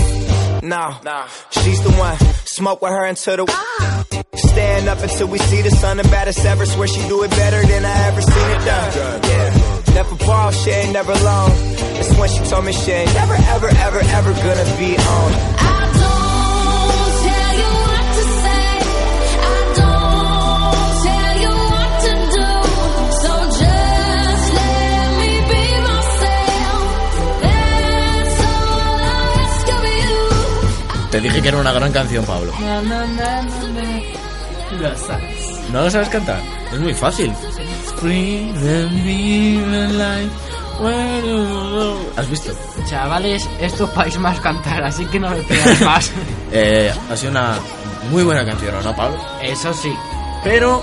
No, 0.66 0.96
she's 1.52 1.80
the 1.84 1.92
one. 1.92 2.16
Smoke 2.46 2.82
with 2.82 2.90
her 2.90 3.04
until 3.04 3.36
the. 3.46 4.24
Stand 4.34 4.88
up 4.88 4.98
until 4.98 5.28
we 5.28 5.38
see 5.38 5.62
the 5.62 5.70
sun. 5.70 5.98
The 5.98 6.02
baddest 6.04 6.44
ever. 6.44 6.66
Swear 6.66 6.88
she 6.88 7.06
do 7.06 7.22
it 7.22 7.30
better 7.30 7.64
than 7.64 7.84
I 7.84 8.06
ever 8.08 8.22
seen 8.22 8.50
it 8.50 8.64
done. 8.64 9.22
Yeah. 9.30 9.94
Never 9.94 10.16
borrow, 10.16 10.50
she 10.50 10.70
ain't 10.70 10.92
never 10.92 11.12
alone. 11.12 11.50
It's 12.00 12.16
when 12.18 12.28
she 12.28 12.38
told 12.50 12.64
me 12.64 12.72
she 12.72 12.90
ain't 12.90 13.14
never, 13.14 13.34
ever, 13.34 13.68
ever, 13.68 14.00
ever 14.00 14.32
gonna 14.32 14.76
be 14.78 14.96
on. 14.96 15.32
I 15.62 15.79
Te 31.10 31.20
dije 31.20 31.42
que 31.42 31.48
era 31.48 31.58
una 31.58 31.72
gran 31.72 31.92
canción, 31.92 32.24
Pablo. 32.24 32.52
Lo 34.78 34.98
sabes. 34.98 35.70
¿No 35.72 35.82
lo 35.82 35.90
sabes 35.90 36.08
cantar? 36.08 36.40
Es 36.72 36.78
muy 36.78 36.94
fácil. 36.94 37.32
¿Has 42.16 42.30
visto? 42.30 42.52
Chavales, 42.88 43.48
esto 43.60 43.90
país 43.92 44.18
más 44.18 44.40
cantar, 44.40 44.84
así 44.84 45.04
que 45.06 45.18
no 45.20 45.30
me 45.30 45.42
pidas 45.42 45.80
más. 45.84 46.10
Eh, 46.52 46.92
ha 47.10 47.16
sido 47.16 47.32
una 47.32 47.58
muy 48.10 48.22
buena 48.22 48.44
canción, 48.44 48.74
¿no, 48.82 48.94
Pablo? 48.96 49.18
Eso 49.42 49.74
sí. 49.74 49.92
Pero 50.44 50.82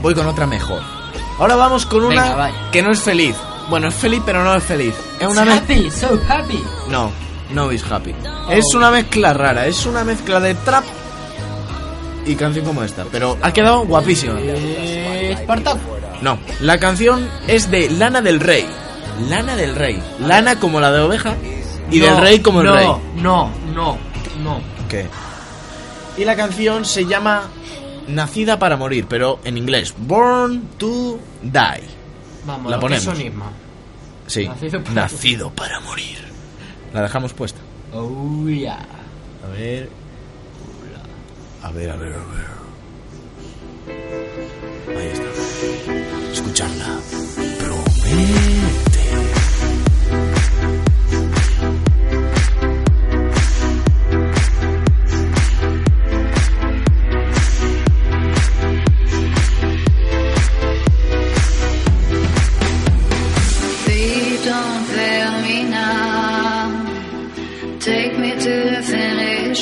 voy 0.00 0.14
con 0.14 0.26
otra 0.26 0.46
mejor. 0.46 0.80
Ahora 1.38 1.56
vamos 1.56 1.84
con 1.84 2.04
una 2.04 2.22
Venga, 2.22 2.70
que 2.70 2.82
no 2.82 2.92
es 2.92 3.00
feliz. 3.00 3.36
Bueno, 3.68 3.88
es 3.88 3.94
feliz, 3.94 4.22
pero 4.24 4.44
no 4.44 4.54
es 4.54 4.62
feliz. 4.62 4.94
Es 5.18 5.26
una 5.26 5.42
happy, 5.56 5.90
so 5.90 6.18
happy. 6.28 6.62
No, 6.88 7.10
no 7.50 7.70
is 7.72 7.82
happy. 7.90 8.14
Es 8.50 8.74
una 8.74 8.90
mezcla 8.90 9.32
rara, 9.32 9.66
es 9.66 9.86
una 9.86 10.04
mezcla 10.04 10.40
de 10.40 10.54
trap 10.54 10.84
y 12.26 12.34
canción 12.36 12.64
como 12.64 12.82
esta. 12.82 13.04
Pero 13.10 13.36
ha 13.42 13.52
quedado 13.52 13.84
guapísima. 13.86 14.34
Eh, 14.40 15.36
Spartak. 15.42 15.78
No, 16.22 16.38
la 16.60 16.78
canción 16.78 17.28
es 17.46 17.70
de 17.70 17.90
Lana 17.90 18.20
del 18.22 18.40
Rey. 18.40 18.66
Lana 19.28 19.56
del 19.56 19.74
Rey. 19.76 20.02
Lana 20.20 20.58
como 20.58 20.80
la 20.80 20.90
de 20.90 21.00
oveja 21.00 21.34
y 21.90 21.98
No, 21.98 22.06
del 22.06 22.16
rey 22.18 22.40
como 22.40 22.60
el 22.62 22.66
no, 22.66 22.74
rey. 22.74 22.86
No, 23.16 23.50
no, 23.74 23.98
no. 24.42 24.60
¿Qué? 24.88 25.06
Y 26.16 26.24
la 26.24 26.34
canción 26.36 26.84
se 26.84 27.04
llama 27.06 27.42
Nacida 28.08 28.58
para 28.58 28.76
morir, 28.76 29.06
pero 29.08 29.40
en 29.44 29.58
inglés. 29.58 29.94
Born 29.98 30.68
to 30.78 31.18
Die. 31.42 31.82
Vamos, 32.46 32.70
La 32.70 32.78
ponemos. 32.80 33.16
Sí. 34.26 34.46
Nacido 34.48 34.82
para- 34.82 34.94
Nacido 34.94 35.50
para 35.50 35.80
morir. 35.80 36.18
La 36.94 37.02
dejamos 37.02 37.34
puesta. 37.34 37.58
Oh, 37.92 38.46
yeah. 38.46 38.78
A 39.44 39.48
ver. 39.48 39.90
A 41.60 41.72
ver, 41.72 41.90
a 41.90 41.96
ver, 41.96 42.12
a 42.12 42.18
ver. 42.18 42.46
Ahí 44.96 45.08
está. 45.08 45.24
Escucharla. 46.32 47.00
Promete. 47.58 48.93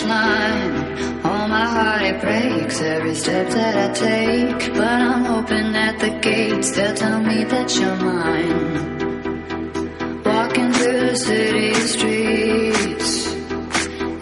All 0.04 1.48
my 1.48 1.64
heart 1.64 2.02
it 2.02 2.20
breaks 2.20 2.80
every 2.80 3.14
step 3.14 3.48
that 3.50 3.74
I 3.76 3.92
take. 3.92 4.74
But 4.74 5.00
I'm 5.10 5.24
hoping 5.24 5.74
at 5.76 5.98
the 6.00 6.10
gates 6.20 6.72
they'll 6.74 6.94
tell 6.94 7.20
me 7.20 7.44
that 7.44 7.68
you're 7.78 7.96
mine. 7.96 8.62
Walking 10.24 10.72
through 10.72 11.00
the 11.10 11.16
city 11.16 11.74
streets. 11.74 13.10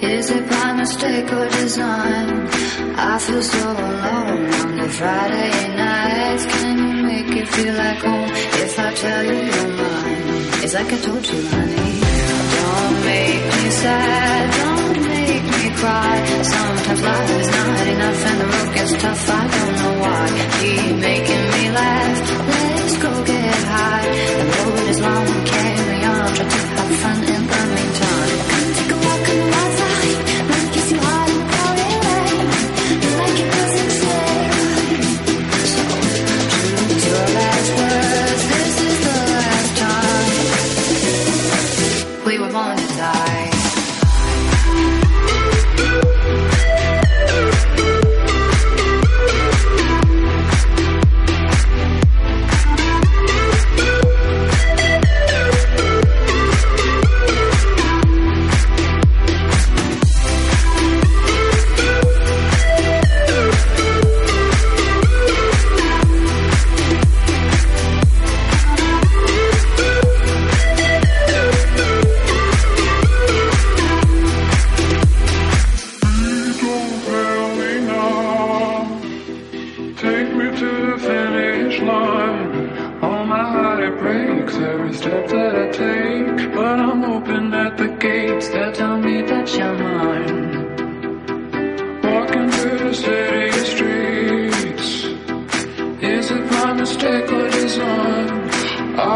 Is 0.02 0.30
it 0.30 0.48
by 0.50 0.72
mistake 0.74 1.32
or 1.32 1.48
design? 1.48 2.48
I 2.96 3.18
feel 3.18 3.42
so 3.42 3.70
alone 3.70 4.54
on 4.62 4.76
the 4.76 4.88
Friday 4.88 5.76
nights. 5.76 6.44
Can 6.46 6.78
you 6.78 7.02
make 7.04 7.36
it 7.42 7.48
feel 7.48 7.74
like 7.74 7.98
home 7.98 8.30
if 8.64 8.78
I 8.78 8.92
tell 8.92 9.24
you 9.24 9.38
you're 9.54 9.68
mine? 9.80 10.62
It's 10.62 10.74
like 10.74 10.92
I 10.92 10.98
told 10.98 11.26
you, 11.26 11.42
honey. 11.48 12.00
Don't 12.56 12.96
make 13.04 13.44
me 13.56 13.70
sad, 13.70 14.54
don't 14.58 14.69
cry. 15.78 16.16
Sometimes 16.42 17.02
life 17.02 17.30
is 17.40 17.48
not 17.48 17.86
enough 17.94 18.26
and 18.26 18.40
the 18.40 18.46
road 18.52 18.74
gets 18.74 18.92
tough. 19.02 19.30
I 19.30 19.48
don't 19.54 19.74
know 19.80 19.94
why. 20.02 20.24
Keep 20.60 20.96
making 21.10 21.44
me 21.54 21.62
laugh. 21.70 22.18
Let's 22.48 22.96
go 22.98 23.24
get 23.24 23.54
high. 23.74 24.08
The 24.40 24.46
road 24.56 24.88
is 24.92 25.00
long, 25.00 25.26
carry 25.52 26.04
on. 26.04 26.34
Try 26.36 26.48
to 26.48 26.60
have 26.76 26.92
fun 27.02 27.24
in 27.36 27.42
the 27.46 27.59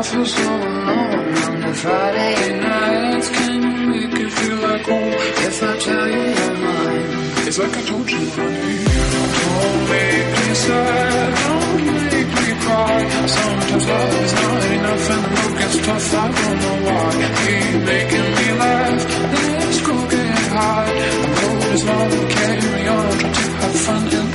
feel 0.04 0.26
so 0.26 0.42
alone 0.42 1.34
on 1.48 1.60
the 1.60 1.72
Friday 1.82 2.60
nights. 2.60 3.28
Can 3.30 3.62
you 3.62 3.86
make 3.88 4.14
it 4.24 4.30
feel 4.38 4.58
like 4.68 4.84
home 4.86 5.14
if 5.48 5.62
I 5.62 5.78
tell 5.78 6.06
you 6.14 6.24
you're 6.38 6.56
mine? 6.64 7.46
It's 7.46 7.58
like 7.58 7.76
I 7.76 7.82
told 7.90 8.10
you, 8.10 8.24
honey. 8.36 8.84
Don't 9.44 9.80
make 9.92 10.28
me 10.36 10.54
sad, 10.64 11.30
don't 11.44 11.84
make 12.12 12.30
me 12.38 12.48
cry. 12.64 12.98
Sometimes 13.36 13.86
love 13.88 14.14
is 14.24 14.32
not 14.40 14.62
enough 14.76 15.10
and 15.14 15.24
the 15.24 15.30
road 15.36 15.54
gets 15.60 15.76
tough. 15.86 16.14
I 16.14 16.26
don't 16.36 16.58
know 16.64 16.76
why. 16.86 17.10
Keep 17.40 17.74
making 17.92 18.28
me 18.38 18.46
laugh. 18.62 19.02
Let's 19.60 19.80
go 19.88 19.94
get 20.12 20.38
high. 20.56 20.92
The 21.24 21.46
road 21.48 21.72
is 21.76 21.84
long, 21.90 22.10
carry 22.36 22.88
on. 22.88 23.18
Try 23.18 23.30
to 23.30 23.52
have 23.62 23.76
fun 23.86 24.33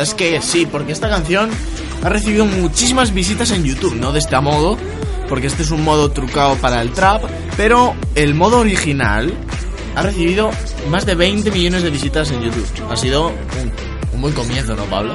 verdad 0.00 0.14
es 0.14 0.14
que 0.14 0.40
sí, 0.40 0.64
porque 0.64 0.92
esta 0.92 1.10
canción 1.10 1.50
ha 2.02 2.08
recibido 2.08 2.46
muchísimas 2.46 3.12
visitas 3.12 3.50
en 3.50 3.64
YouTube, 3.64 3.96
no 3.96 4.12
de 4.12 4.20
este 4.20 4.38
modo, 4.40 4.78
porque 5.28 5.46
este 5.46 5.62
es 5.62 5.70
un 5.70 5.84
modo 5.84 6.10
trucado 6.10 6.54
para 6.56 6.80
el 6.80 6.90
trap, 6.92 7.22
pero 7.56 7.94
el 8.14 8.34
modo 8.34 8.60
original 8.60 9.30
ha 9.94 10.02
recibido 10.02 10.50
más 10.88 11.04
de 11.04 11.14
20 11.16 11.50
millones 11.50 11.82
de 11.82 11.90
visitas 11.90 12.30
en 12.30 12.40
YouTube. 12.40 12.64
Ha 12.90 12.96
sido 12.96 13.28
un, 13.28 14.14
un 14.14 14.22
buen 14.22 14.32
comienzo, 14.32 14.74
¿no, 14.74 14.84
Pablo? 14.84 15.14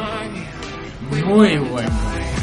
Muy 1.09 1.57
bueno. 1.57 1.89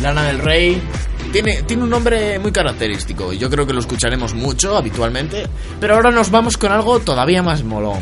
Lana 0.01 0.25
del 0.25 0.41
Rey 0.41 0.83
tiene, 1.31 1.63
tiene 1.63 1.85
un 1.85 1.91
nombre 1.91 2.41
muy 2.41 2.51
característico 2.51 3.33
y 3.33 3.39
yo 3.39 3.49
creo 3.49 3.69
que 3.69 3.73
lo 3.73 3.79
escucharemos 3.79 4.35
mucho 4.35 4.77
habitualmente, 4.77 5.47
pero 5.79 5.95
ahora 5.95 6.11
nos 6.11 6.33
vamos 6.33 6.57
con 6.57 6.73
algo 6.73 6.99
todavía 6.99 7.41
más 7.41 7.63
molón. 7.63 8.01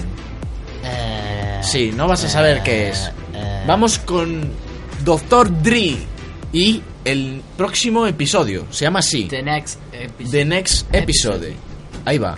Eh, 0.83 1.61
Sí, 1.63 1.93
no 1.95 2.09
vas 2.09 2.25
a 2.25 2.29
saber 2.31 2.63
qué 2.63 2.89
es. 2.89 3.13
Vamos 3.67 3.99
con 3.99 4.51
Dr. 5.05 5.63
Dre 5.63 5.97
y 6.53 6.83
el 7.05 7.43
próximo 7.57 8.07
episodio. 8.07 8.67
Se 8.71 8.85
llama 8.85 9.01
así. 9.01 9.25
The 9.25 9.43
next 9.43 9.79
episode. 9.93 10.31
The 10.31 10.45
Next 10.45 10.95
Episode. 10.95 11.57
Ahí 12.05 12.19
va. 12.19 12.37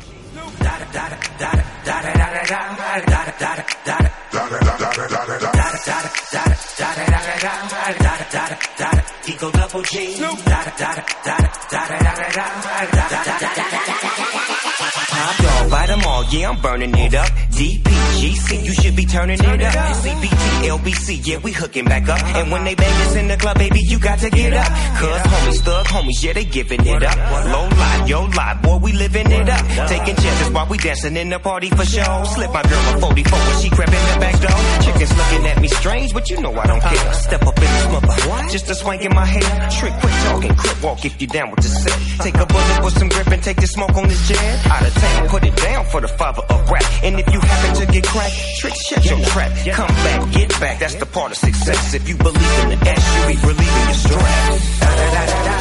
All, 16.22 16.34
yeah, 16.34 16.50
I'm 16.50 16.60
burning 16.60 16.94
it 16.94 17.14
up. 17.14 17.28
DPGC, 17.52 18.64
you 18.64 18.72
should 18.72 18.96
be 18.96 19.04
turning 19.04 19.38
it 19.38 19.62
up. 19.62 19.74
CBT, 19.74 20.68
LBC, 20.78 21.26
yeah, 21.26 21.38
we 21.38 21.52
hooking 21.52 21.84
back 21.84 22.08
up. 22.08 22.22
And 22.36 22.50
when 22.50 22.64
they 22.64 22.74
bang 22.74 23.06
us 23.06 23.16
in 23.16 23.28
the 23.28 23.36
club, 23.36 23.58
baby, 23.58 23.80
you 23.82 23.98
got 23.98 24.18
to 24.20 24.30
get 24.30 24.52
up. 24.52 24.66
Cause 24.98 25.20
homies, 25.22 25.60
thug 25.62 25.86
homies, 25.86 26.22
yeah, 26.22 26.32
they 26.32 26.44
giving 26.44 26.86
it 26.86 27.02
up. 27.02 27.16
Low 27.46 27.68
life, 27.68 28.08
yo 28.08 28.24
life, 28.24 28.62
boy, 28.62 28.76
we 28.78 28.92
living 28.92 29.30
it 29.30 29.48
up. 29.48 29.88
Taking 29.88 30.16
chances 30.16 30.50
while 30.50 30.66
we 30.66 30.78
dancing 30.78 31.16
in 31.16 31.28
the 31.28 31.38
party 31.38 31.68
for 31.70 31.84
show. 31.84 32.24
Slip 32.34 32.52
my 32.52 32.62
girl 32.62 32.96
a 32.96 33.00
44 33.00 33.38
when 33.38 33.62
she 33.62 33.70
crept 33.70 33.92
in 33.92 34.04
the 34.12 34.20
back 34.20 34.40
door. 34.40 34.58
Chickens 34.82 35.16
looking 35.16 35.46
at 35.46 35.60
me 35.60 35.68
strange, 35.68 36.12
but 36.12 36.28
you 36.30 36.40
know 36.40 36.52
I 36.54 36.66
don't 36.66 36.80
care. 36.80 37.14
Step 37.14 37.42
up 37.46 37.56
in 37.56 37.62
this 37.62 37.86
mother, 37.92 38.48
just 38.50 38.70
a 38.70 38.74
swank 38.74 39.02
in 39.02 39.14
my 39.14 39.26
hair. 39.26 39.70
Trick, 39.70 39.94
quit 40.00 40.12
talking, 40.24 40.54
crip 40.54 40.82
walk 40.82 41.04
if 41.04 41.20
you 41.20 41.26
down 41.28 41.50
with 41.50 41.60
the 41.60 41.68
set. 41.68 42.22
Take 42.24 42.36
a 42.36 42.46
bullet 42.46 42.84
with 42.84 42.98
some 42.98 43.08
grip 43.08 43.26
and 43.28 43.42
take 43.42 43.60
the 43.60 43.66
smoke 43.66 43.94
on 43.96 44.08
this 44.08 44.28
jet. 44.28 44.66
Out 44.66 44.86
of 44.86 44.94
town, 44.94 45.28
put 45.28 45.44
it 45.44 45.56
down 45.56 45.84
for 45.86 46.00
the 46.00 46.08
father 46.16 46.42
of 46.48 46.70
rap. 46.70 46.84
And 47.02 47.18
if 47.18 47.32
you 47.32 47.40
happen 47.40 47.86
to 47.86 47.92
get 47.92 48.04
cracked, 48.04 48.36
trick, 48.58 48.74
shut 48.74 49.04
your 49.04 49.20
trap. 49.20 49.52
Come 49.72 49.88
back, 49.88 50.32
get 50.32 50.48
back, 50.60 50.78
that's 50.78 50.94
the 50.94 51.06
part 51.06 51.32
of 51.32 51.38
success. 51.38 51.94
If 51.94 52.08
you 52.08 52.16
believe 52.16 52.58
in 52.62 52.68
the 52.70 52.78
S, 52.88 53.02
you 53.16 53.34
be 53.34 53.40
relieving 53.46 53.84
your 53.90 53.94
stress. 53.94 54.80
Da 54.80 54.86
da 54.86 55.06
da 55.14 55.26
da 55.26 55.44
da. 55.48 55.56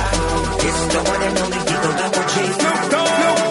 It's 0.67 0.93
the 0.93 1.01
one 1.11 1.21
and 1.21 1.37
only 1.39 1.57
Eagle 1.57 1.93
Double 1.99 2.27
G. 2.29 2.35
Snoop 2.53 2.91
Dogg. 2.91 3.50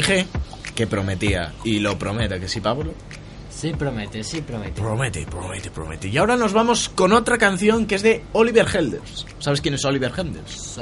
Dije 0.00 0.26
que 0.74 0.86
prometía. 0.86 1.52
Y 1.64 1.78
lo 1.78 1.98
promete, 1.98 2.40
que 2.40 2.48
sí, 2.48 2.60
Pablo. 2.60 2.94
Sí, 3.50 3.72
promete, 3.72 4.24
sí, 4.24 4.40
promete. 4.40 4.80
Promete, 4.80 5.26
promete, 5.26 5.70
promete. 5.70 6.08
Y 6.08 6.16
ahora 6.16 6.36
nos 6.36 6.52
vamos 6.52 6.88
con 6.88 7.12
otra 7.12 7.36
canción 7.36 7.86
que 7.86 7.96
es 7.96 8.02
de 8.02 8.24
Oliver 8.32 8.66
Helders. 8.72 9.26
¿Sabes 9.38 9.60
quién 9.60 9.74
es 9.74 9.84
Oliver 9.84 10.12
Helders? 10.16 10.80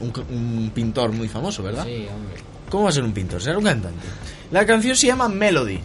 Un, 0.00 0.12
un 0.30 0.70
pintor 0.74 1.12
muy 1.12 1.28
famoso, 1.28 1.62
¿verdad? 1.62 1.84
Sí, 1.84 2.06
hombre. 2.12 2.36
¿Cómo 2.70 2.84
va 2.84 2.90
a 2.90 2.92
ser 2.92 3.04
un 3.04 3.12
pintor? 3.12 3.42
Será 3.42 3.58
un 3.58 3.64
cantante. 3.64 4.06
La 4.50 4.64
canción 4.64 4.96
se 4.96 5.06
llama 5.08 5.28
Melody. 5.28 5.78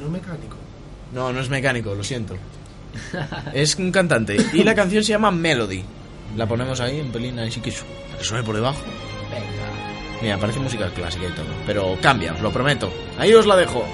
No 0.00 0.06
es 0.06 0.10
mecánico. 0.10 0.56
No, 1.12 1.32
no 1.32 1.40
es 1.40 1.48
mecánico, 1.48 1.94
lo 1.94 2.02
siento. 2.02 2.36
Es 3.52 3.76
un 3.76 3.92
cantante. 3.92 4.36
Y 4.52 4.64
la 4.64 4.74
canción 4.74 5.04
se 5.04 5.10
llama 5.10 5.30
Melody. 5.30 5.84
La 6.36 6.46
ponemos 6.46 6.80
ahí 6.80 6.98
en 6.98 7.12
pelín, 7.12 7.38
así 7.38 7.60
que 7.60 7.72
suene 8.20 8.42
por 8.42 8.54
debajo. 8.56 8.80
Venga. 9.30 9.63
Mira, 10.24 10.38
parece 10.38 10.58
música 10.58 10.88
clásica 10.88 11.26
y 11.26 11.32
todo. 11.32 11.44
Pero 11.66 11.98
cambia, 12.00 12.32
os 12.32 12.40
lo 12.40 12.50
prometo. 12.50 12.90
Ahí 13.18 13.34
os 13.34 13.44
la 13.44 13.56
dejo. 13.56 13.84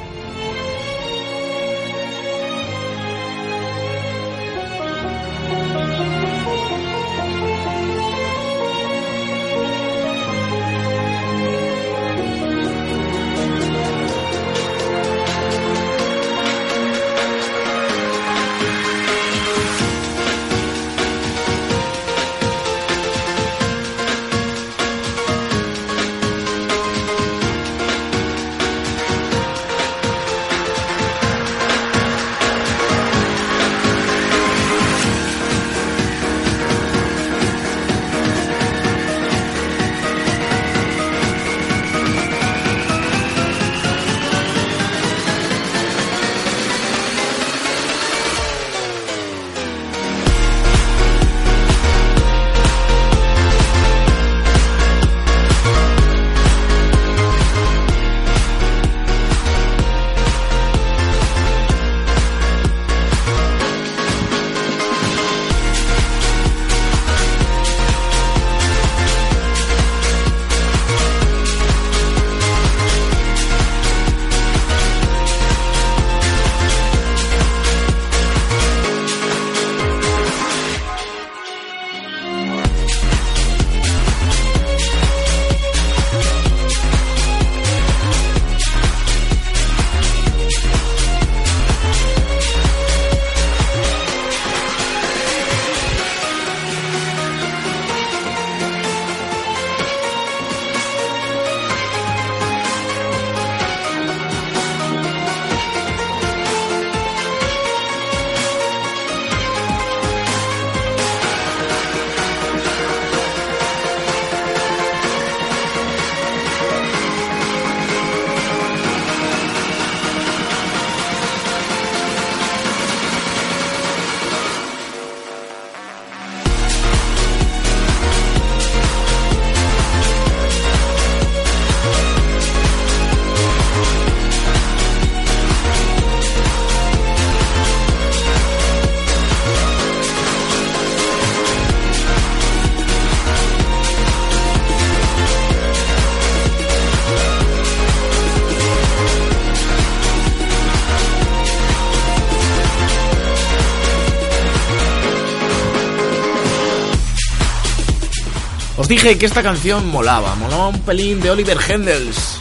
Dije 158.90 159.16
que 159.16 159.24
esta 159.26 159.42
canción 159.42 159.88
molaba, 159.88 160.35
molaba 160.35 160.68
un 160.68 160.81
pelín 160.81 161.20
de 161.20 161.31
Oliver 161.31 161.57
Hendels. 161.66 162.37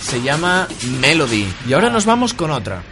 Se 0.00 0.20
llama 0.20 0.68
Melody. 1.00 1.46
Y 1.68 1.72
ahora 1.72 1.88
nos 1.90 2.04
vamos 2.04 2.34
con 2.34 2.50
otra. 2.50 2.82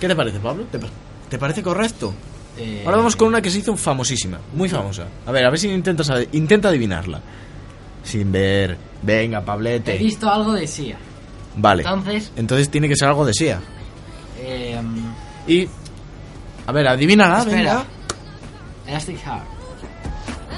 ¿Qué 0.00 0.08
te 0.08 0.16
parece, 0.16 0.38
Pablo? 0.40 0.64
¿Te, 0.70 0.78
pa- 0.78 0.88
te 1.28 1.38
parece 1.38 1.62
correcto? 1.62 2.14
Eh, 2.58 2.82
Ahora 2.86 2.98
vamos 2.98 3.16
con 3.16 3.28
una 3.28 3.42
que 3.42 3.50
se 3.50 3.58
hizo 3.58 3.76
famosísima, 3.76 4.38
muy 4.54 4.68
famosa. 4.68 5.06
A 5.26 5.32
ver, 5.32 5.44
a 5.44 5.50
ver 5.50 5.58
si 5.58 5.68
intentas 5.68 6.10
intenta 6.32 6.68
adivinarla. 6.68 7.20
Sin 8.02 8.30
ver. 8.32 8.78
Venga, 9.02 9.38
He 9.38 9.42
Pablete. 9.42 9.98
visto 9.98 10.30
algo 10.30 10.52
de 10.52 10.66
Sia. 10.66 10.96
Vale. 11.56 11.82
Entonces, 11.82 12.32
Entonces 12.36 12.70
tiene 12.70 12.88
que 12.88 12.96
ser 12.96 13.08
algo 13.08 13.26
de 13.26 13.34
Sia. 13.34 13.60
eh, 14.38 14.80
Y. 15.48 15.68
A 16.66 16.72
ver, 16.72 16.88
adivínala, 16.88 17.40
espera. 17.40 17.56
venga. 17.56 17.84
Elastic 18.86 19.18
Heart. 19.24 19.44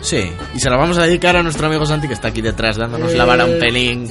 Sí, 0.00 0.32
y 0.54 0.60
se 0.60 0.70
la 0.70 0.76
vamos 0.76 0.98
a 0.98 1.02
dedicar 1.02 1.36
a 1.36 1.42
nuestro 1.42 1.66
amigo 1.66 1.84
Santi 1.86 2.08
que 2.08 2.14
está 2.14 2.28
aquí 2.28 2.40
detrás 2.40 2.76
dándonos 2.76 3.12
la 3.14 3.24
vara 3.24 3.44
un 3.44 3.58
pelín. 3.58 4.08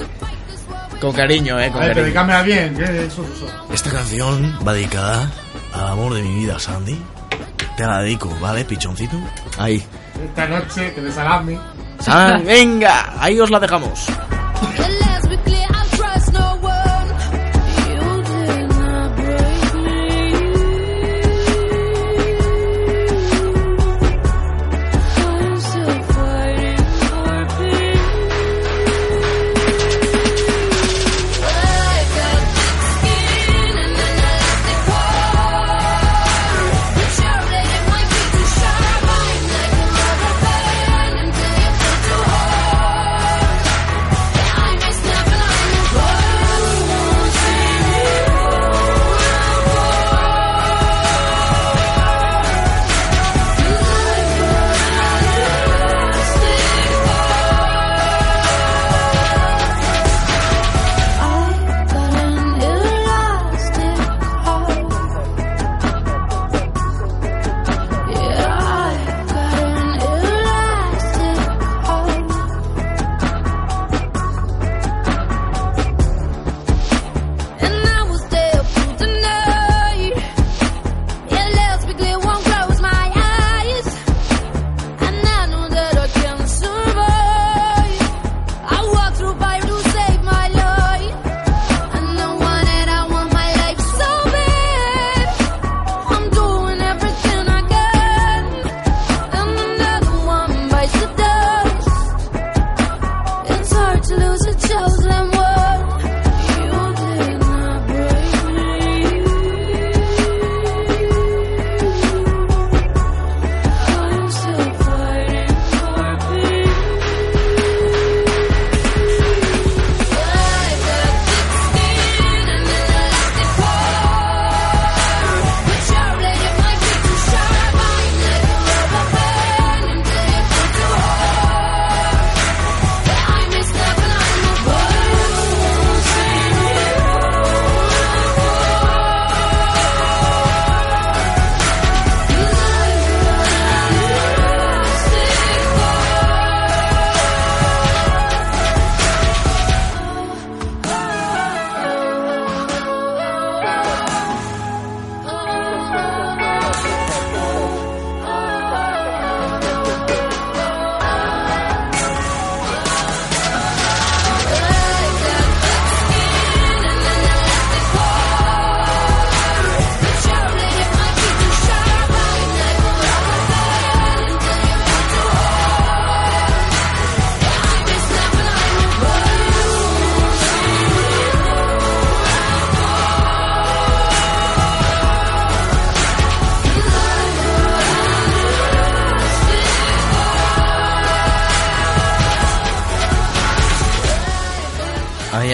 Con 1.00 1.12
cariño, 1.12 1.58
eh, 1.60 1.70
con 1.70 1.82
A 1.82 1.86
ver, 1.86 2.12
cariño. 2.12 2.44
bien. 2.44 2.76
que 2.76 2.84
eso, 3.06 3.24
eso. 3.34 3.46
Esta 3.72 3.90
canción 3.90 4.58
va 4.66 4.72
dedicada 4.72 5.30
al 5.72 5.86
amor 5.88 6.14
de 6.14 6.22
mi 6.22 6.34
vida, 6.40 6.58
Sandy. 6.58 6.98
Te 7.76 7.86
la 7.86 8.00
dedico, 8.02 8.36
¿vale, 8.40 8.64
pichoncito? 8.64 9.16
Ahí. 9.58 9.82
Esta 10.24 10.48
noche, 10.48 10.92
que 10.94 11.00
de 11.00 11.12
salami. 11.12 11.56
San, 12.00 12.44
venga, 12.44 13.14
ahí 13.18 13.38
os 13.38 13.50
la 13.50 13.60
dejamos. 13.60 14.06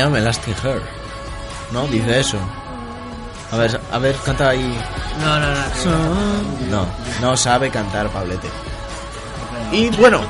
am 0.05 0.17
Elastic 0.17 0.57
Hair. 0.65 0.83
¿No? 1.73 1.87
Dice 1.89 2.21
eso. 2.21 2.39
A 3.51 3.57
ver, 3.57 3.81
a 3.93 3.99
ver, 3.99 4.17
canta 4.25 4.51
ahí. 4.51 4.79
No, 5.21 5.39
no, 5.41 5.47
no. 5.51 6.71
No, 6.71 6.87
no 7.21 7.37
sabe 7.37 7.71
cantar 7.71 8.09
Pablete. 8.11 8.49
Y 9.73 9.89
bueno, 9.91 10.21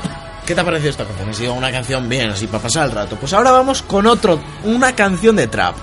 ¿qué 0.46 0.54
te 0.54 0.60
ha 0.60 0.64
parecido 0.64 0.90
esta 0.90 1.04
canción? 1.04 1.30
Ha 1.30 1.32
sido 1.32 1.54
una 1.54 1.70
canción 1.70 2.08
bien, 2.08 2.30
así 2.30 2.46
para 2.46 2.62
pasar 2.62 2.87
el 2.87 2.92
rato. 2.92 3.16
Pues 3.16 3.32
ahora 3.32 3.50
vamos 3.50 3.82
con 3.82 4.06
otro, 4.06 4.40
una 4.64 4.94
canción 4.94 5.37
de 5.37 5.46
trap. 5.46 5.74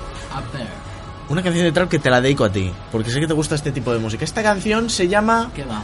Una 1.30 1.42
canción 1.42 1.64
de 1.66 1.72
trap 1.72 1.90
que 1.90 2.00
te 2.00 2.10
la 2.10 2.20
dedico 2.20 2.44
a 2.44 2.52
ti, 2.52 2.72
porque 2.92 3.10
sé 3.10 3.20
que 3.20 3.28
te 3.28 3.34
gusta 3.34 3.56
este 3.56 3.72
tipo 3.72 3.94
de 3.94 4.00
música. 4.00 4.26
Esta 4.26 4.44
canción 4.44 4.90
se 4.90 5.08
llama... 5.08 5.50
¿Qué 5.56 5.64
va? 5.64 5.82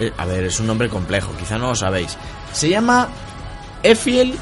eh, 0.00 0.12
a 0.16 0.24
ver, 0.26 0.44
es 0.44 0.60
un 0.60 0.66
nombre 0.66 0.88
complejo, 0.88 1.32
quizá 1.38 1.58
no 1.58 1.68
lo 1.68 1.74
sabéis. 1.74 2.16
Se 2.52 2.68
llama 2.68 3.08
Efiel 3.82 4.38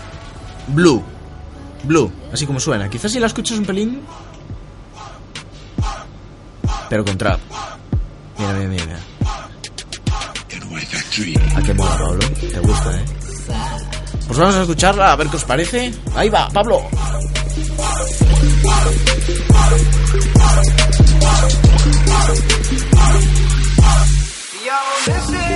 Blue. 0.69 1.03
Blue, 1.87 2.13
así 2.33 2.47
como 2.47 2.61
suena. 2.61 2.89
Quizás 2.91 3.13
si 3.13 3.21
la 3.21 3.27
escuchas 3.27 3.59
un 3.59 3.65
pelín... 3.65 4.03
Pero 6.89 7.05
con 7.05 7.19
trap. 7.19 7.41
Mira, 8.39 8.53
mira, 8.53 8.69
mira. 8.69 8.85
mira. 8.87 8.99
¿A 11.57 11.63
qué 11.63 11.75
mola, 11.75 11.97
Pablo? 11.97 12.29
¿Te 12.41 12.61
gusta, 12.61 12.97
eh? 12.97 13.05
Pues 14.27 14.39
vamos 14.39 14.57
a 14.57 14.63
escucharla, 14.63 15.13
a 15.13 15.17
ver 15.17 15.29
qué 15.29 15.37
os 15.37 15.45
parece. 15.45 15.95
Ahí 16.15 16.29
va, 16.29 16.49
Pablo. 16.51 16.83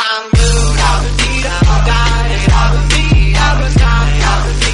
I'm 0.00 0.30
blue, 0.30 0.78
I 0.78 1.02
was 1.02 1.16
deed, 1.18 1.44
I 1.44 1.58
was 1.66 1.82
died, 1.90 2.50
I 2.54 2.64
was 2.72 2.88
deed, 2.94 3.36
I 3.36 3.60
was 3.60 3.74
I 3.82 4.67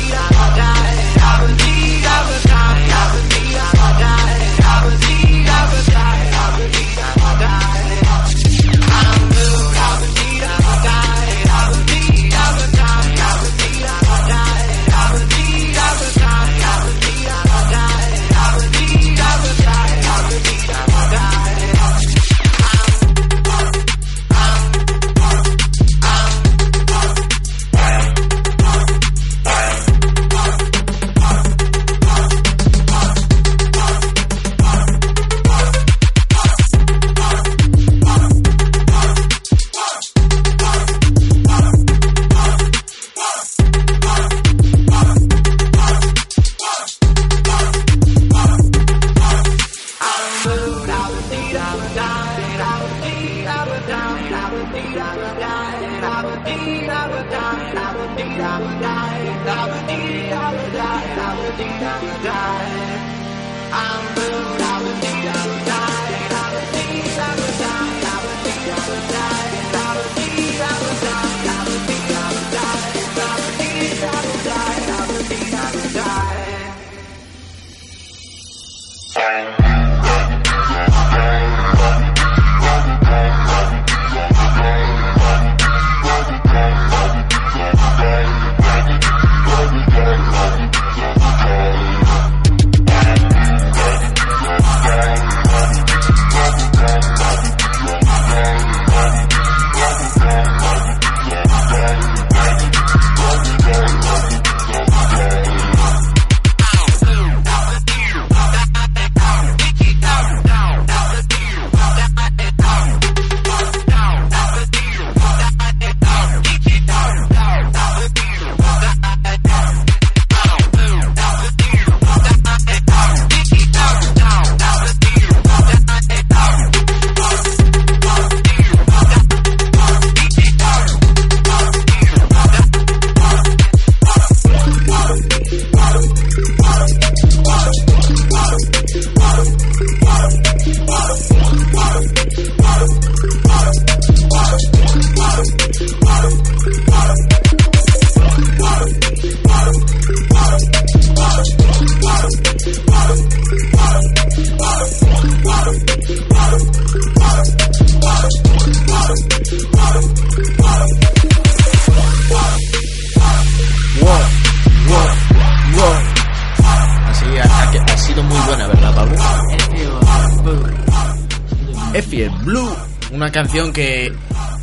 canción 173.35 173.73
que 173.73 174.13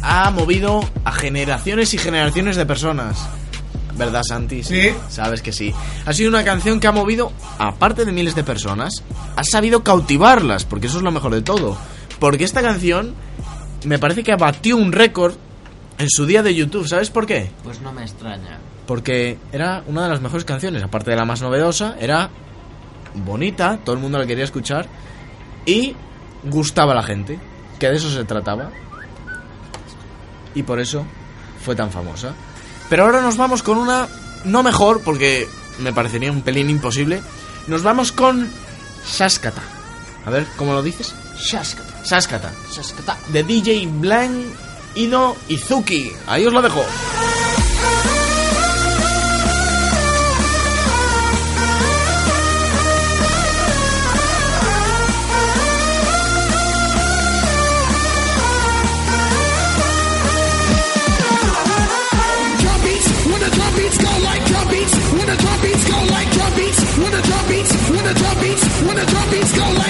ha 0.01 0.31
movido 0.31 0.79
a 1.03 1.11
generaciones 1.11 1.93
y 1.93 1.97
generaciones 1.97 2.55
de 2.55 2.65
personas. 2.65 3.27
¿Verdad, 3.97 4.21
Santi? 4.23 4.63
Sí. 4.63 4.93
Sabes 5.09 5.41
que 5.41 5.51
sí. 5.51 5.73
Ha 6.05 6.13
sido 6.13 6.29
una 6.29 6.45
canción 6.45 6.79
que 6.79 6.87
ha 6.87 6.93
movido, 6.93 7.33
aparte 7.59 8.05
de 8.05 8.13
miles 8.13 8.33
de 8.33 8.45
personas, 8.45 9.03
ha 9.35 9.43
sabido 9.43 9.83
cautivarlas, 9.83 10.63
porque 10.63 10.87
eso 10.87 10.97
es 10.97 11.03
lo 11.03 11.11
mejor 11.11 11.33
de 11.33 11.41
todo. 11.41 11.77
Porque 12.17 12.45
esta 12.45 12.61
canción 12.61 13.13
me 13.83 13.99
parece 13.99 14.23
que 14.23 14.37
batió 14.37 14.77
un 14.77 14.93
récord 14.93 15.33
en 15.97 16.09
su 16.09 16.25
día 16.25 16.41
de 16.41 16.55
YouTube. 16.55 16.87
¿Sabes 16.87 17.09
por 17.09 17.25
qué? 17.25 17.51
Pues 17.65 17.81
no 17.81 17.91
me 17.91 18.03
extraña. 18.03 18.57
Porque 18.87 19.37
era 19.51 19.83
una 19.85 20.03
de 20.03 20.09
las 20.09 20.21
mejores 20.21 20.45
canciones, 20.45 20.81
aparte 20.81 21.11
de 21.11 21.17
la 21.17 21.25
más 21.25 21.41
novedosa, 21.41 21.97
era 21.99 22.29
bonita, 23.15 23.79
todo 23.83 23.95
el 23.95 24.01
mundo 24.01 24.17
la 24.17 24.25
quería 24.25 24.45
escuchar 24.45 24.87
y 25.65 25.93
gustaba 26.45 26.93
a 26.93 26.95
la 26.95 27.03
gente, 27.03 27.37
que 27.81 27.89
de 27.89 27.97
eso 27.97 28.11
se 28.11 28.23
trataba. 28.25 28.69
Y 30.53 30.61
por 30.61 30.79
eso 30.79 31.03
fue 31.65 31.75
tan 31.75 31.89
famosa. 31.89 32.35
Pero 32.89 33.05
ahora 33.05 33.21
nos 33.21 33.37
vamos 33.37 33.63
con 33.63 33.79
una, 33.79 34.07
no 34.45 34.61
mejor, 34.61 35.01
porque 35.01 35.49
me 35.79 35.91
parecería 35.91 36.31
un 36.31 36.43
pelín 36.43 36.69
imposible. 36.69 37.23
Nos 37.65 37.81
vamos 37.81 38.11
con 38.11 38.47
Shaskata. 39.03 39.63
A 40.27 40.29
ver, 40.29 40.45
¿cómo 40.57 40.73
lo 40.73 40.83
dices? 40.83 41.15
Shaskata. 41.39 42.03
Shaskata. 42.03 42.51
Shaskata. 42.71 43.17
De 43.29 43.43
DJ 43.43 43.87
Blank, 43.87 44.45
Ido 44.93 45.35
Izuki. 45.47 46.11
Ahí 46.27 46.45
os 46.45 46.53
lo 46.53 46.61
dejo. 46.61 46.85
the 69.01 69.11
drumbeats 69.11 69.55
go 69.55 69.80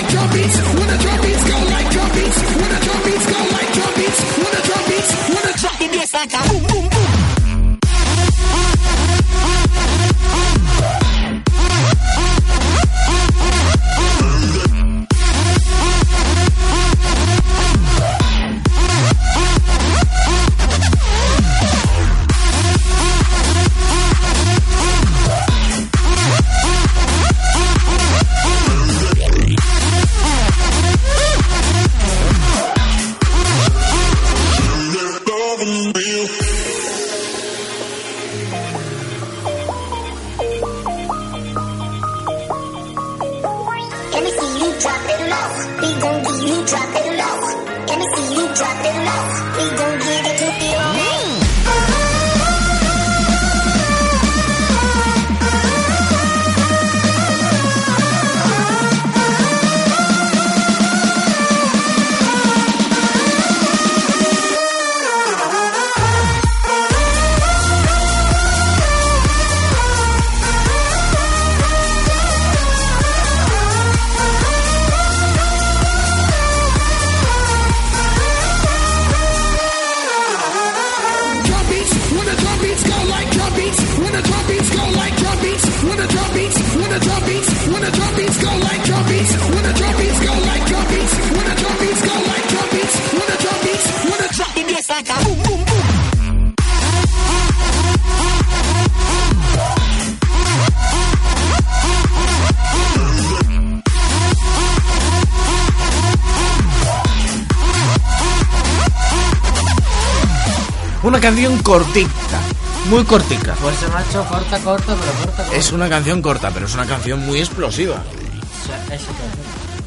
cortita. 111.72 112.41
Muy 112.89 113.05
cortica. 113.05 113.55
Pues 113.61 113.78
se 113.78 113.86
me 113.86 113.93
corta, 114.28 114.59
corta, 114.59 114.93
pero 114.93 115.11
corta, 115.24 115.43
corta. 115.43 115.55
Es 115.55 115.72
una 115.72 115.88
canción 115.88 116.22
corta, 116.22 116.51
pero 116.51 116.65
es 116.65 116.74
una 116.74 116.86
canción 116.86 117.26
muy 117.26 117.39
explosiva. 117.39 118.03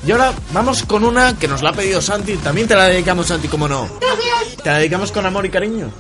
Y 0.07 0.11
ahora 0.11 0.33
vamos 0.55 0.83
con 0.85 1.05
una 1.05 1.39
que 1.39 1.47
nos 1.47 1.63
la 1.63 1.71
ha 1.71 1.73
pedido 1.75 2.01
Santi. 2.01 2.39
También 2.39 2.67
te 2.67 2.75
la 2.75 2.85
dedicamos, 2.85 3.27
Santi, 3.27 3.49
como 3.49 3.69
no. 3.69 3.87
Gracias. 4.01 4.63
Te 4.63 4.71
la 4.71 4.79
dedicamos 4.79 5.13
con 5.13 5.27
amor 5.27 5.45
y 5.45 5.51
cariño. 5.51 5.91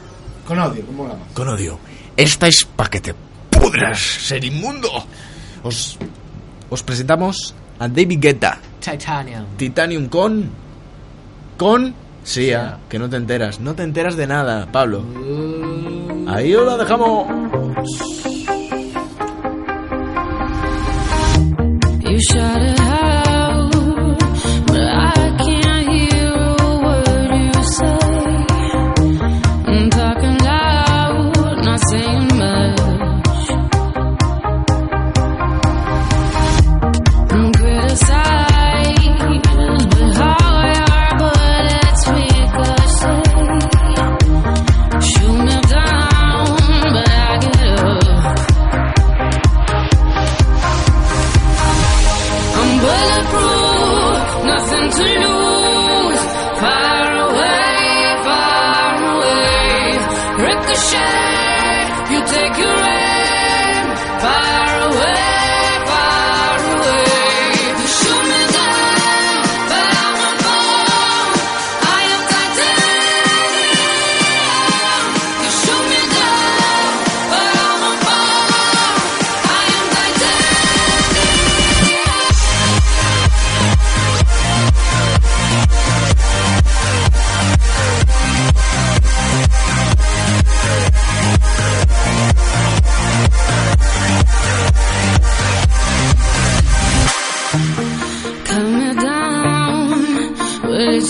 Con 0.48 0.58
odio, 0.58 0.86
como 0.86 1.06
la 1.06 1.16
más. 1.16 1.28
Con 1.34 1.48
odio. 1.48 1.78
Esta 2.16 2.48
es 2.48 2.64
para 2.64 2.88
que 2.88 3.00
te 3.02 3.14
pudras, 3.50 3.98
ser 4.00 4.42
inmundo. 4.42 4.88
Os, 5.64 5.98
os 6.70 6.82
presentamos 6.82 7.54
a 7.78 7.88
David 7.88 8.20
Guetta. 8.20 8.58
Titanium. 8.80 9.44
Titanium 9.58 10.08
con. 10.08 10.50
Con. 11.58 12.03
Sí, 12.24 12.52
ah, 12.52 12.78
que 12.88 12.98
no 12.98 13.08
te 13.08 13.16
enteras. 13.16 13.60
No 13.60 13.74
te 13.74 13.82
enteras 13.82 14.16
de 14.16 14.26
nada, 14.26 14.66
Pablo. 14.72 15.04
Ahí 16.26 16.54
os 16.54 16.66
la 16.66 16.76
dejamos. 16.76 17.28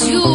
you. 0.03 0.34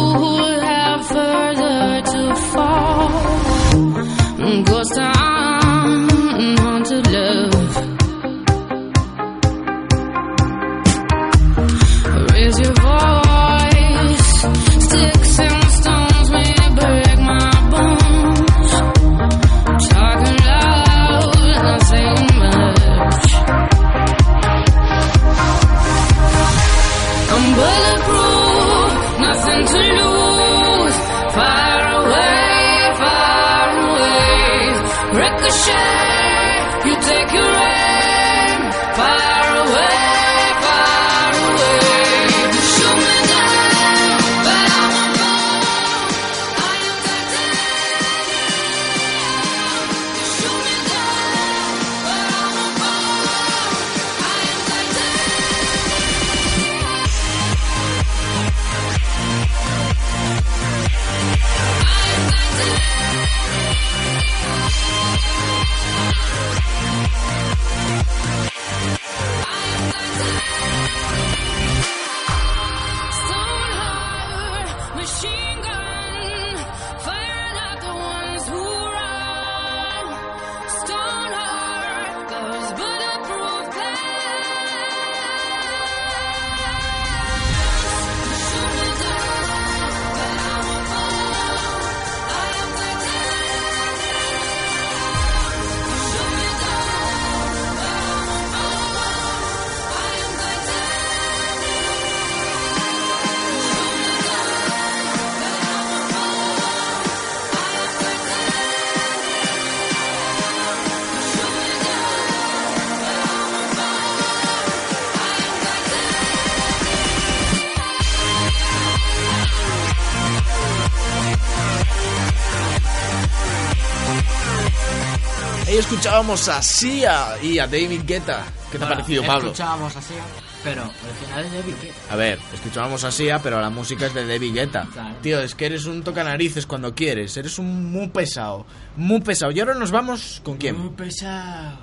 Escuchábamos 125.90 126.48
a 126.48 126.62
Sia 126.62 127.36
y 127.42 127.58
a 127.58 127.66
David 127.66 128.02
Guetta. 128.06 128.44
¿Qué 128.70 128.78
te 128.78 128.84
ha 128.84 128.88
parecido, 128.88 129.24
Pablo? 129.24 129.46
Escuchábamos 129.46 129.96
así, 129.96 130.14
pero 130.62 130.82
original 130.82 131.44
es 131.44 131.52
de 131.52 131.62
Vicky. 131.62 131.88
A 132.08 132.16
ver, 132.16 132.38
escuchábamos 132.54 133.02
a 133.02 133.10
Sia, 133.10 133.40
pero 133.40 133.60
la 133.60 133.70
música 133.70 134.06
es 134.06 134.14
de 134.14 134.24
David 134.24 134.54
Guetta. 134.54 134.86
Claro. 134.92 135.16
Tío, 135.20 135.40
es 135.40 135.56
que 135.56 135.66
eres 135.66 135.86
un 135.86 136.04
tocanarices 136.04 136.64
cuando 136.66 136.94
quieres. 136.94 137.36
Eres 137.36 137.58
un 137.58 137.90
muy 137.90 138.06
pesado. 138.06 138.66
Muy 138.94 139.20
pesado. 139.20 139.50
Y 139.50 139.58
ahora 139.58 139.74
nos 139.74 139.90
vamos 139.90 140.40
con 140.44 140.58
quién? 140.58 140.78
Muy 140.78 140.90
pesado. 140.90 141.78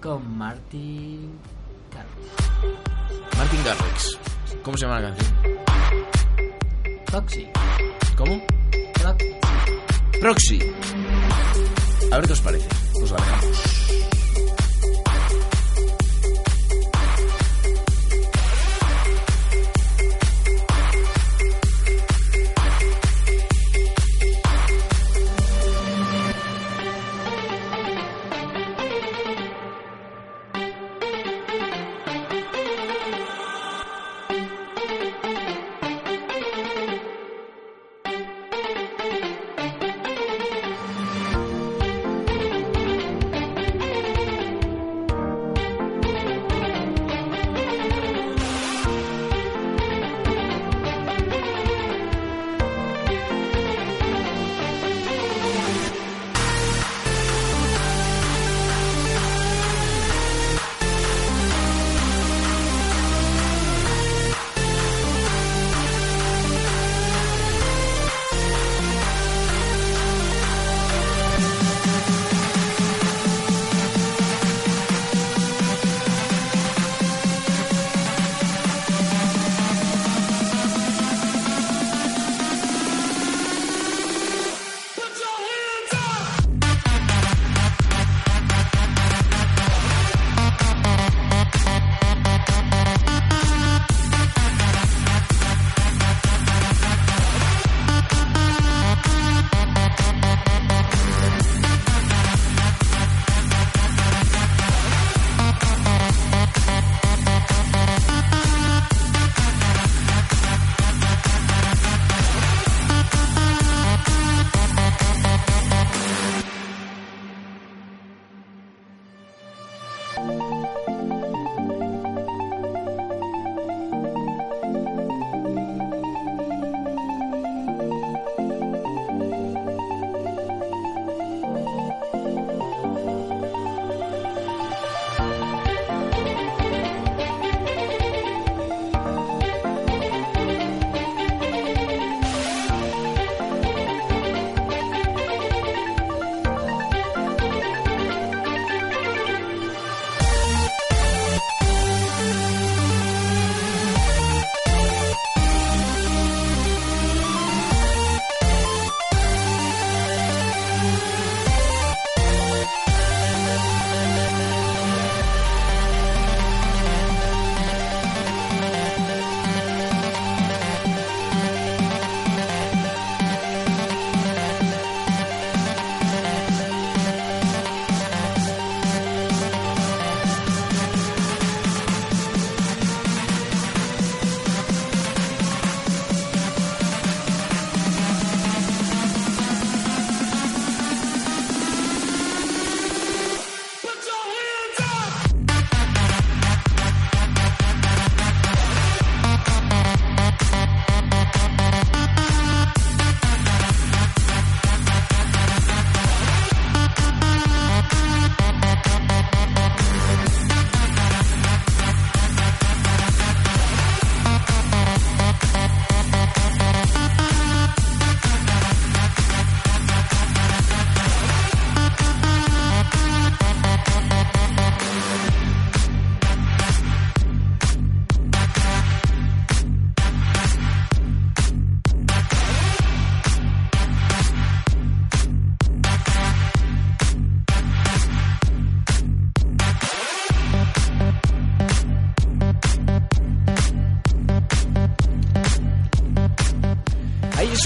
Con 0.00 0.38
Martin. 0.38 1.38
Claro. 1.90 2.08
Martin 3.36 3.60
Garrix. 3.62 4.18
¿Cómo 4.62 4.78
se 4.78 4.86
llama 4.86 5.00
la 5.00 5.08
canción? 5.08 5.34
Toxi. 7.10 7.46
¿Cómo? 8.16 8.42
Proxy. 10.18 10.60
A 12.10 12.16
ver 12.16 12.26
qué 12.26 12.32
os 12.32 12.40
parece. 12.40 12.83
Os 13.04 13.10
la 13.12 13.83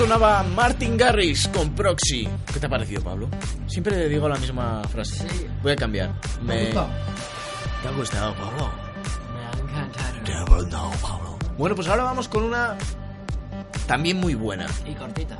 sonaba 0.09 0.43
Martin 0.43 0.97
Garrix 0.97 1.49
con 1.49 1.75
Proxy. 1.75 2.27
¿Qué 2.51 2.59
te 2.59 2.65
ha 2.65 2.69
parecido, 2.71 3.03
Pablo? 3.03 3.29
Siempre 3.67 3.95
le 3.95 4.09
digo 4.09 4.27
la 4.27 4.37
misma 4.37 4.83
frase. 4.85 5.27
Voy 5.63 5.73
a 5.73 5.77
cambiar. 5.77 6.15
Me. 6.41 6.65
¿Te 6.69 6.79
ha 6.79 7.91
gustado, 7.95 8.35
Pablo? 8.35 8.71
Me 9.35 9.45
ha 9.45 9.83
encantado. 9.83 10.25
Te 10.25 10.33
ha 10.33 10.45
gustado, 10.45 10.91
Pablo. 11.03 11.39
Bueno, 11.59 11.77
pues 11.77 11.89
ahora 11.89 12.05
vamos 12.05 12.27
con 12.27 12.45
una 12.45 12.75
también 13.87 14.17
muy 14.17 14.35
buena. 14.35 14.67
Y 14.87 14.95
cortita. 14.95 15.37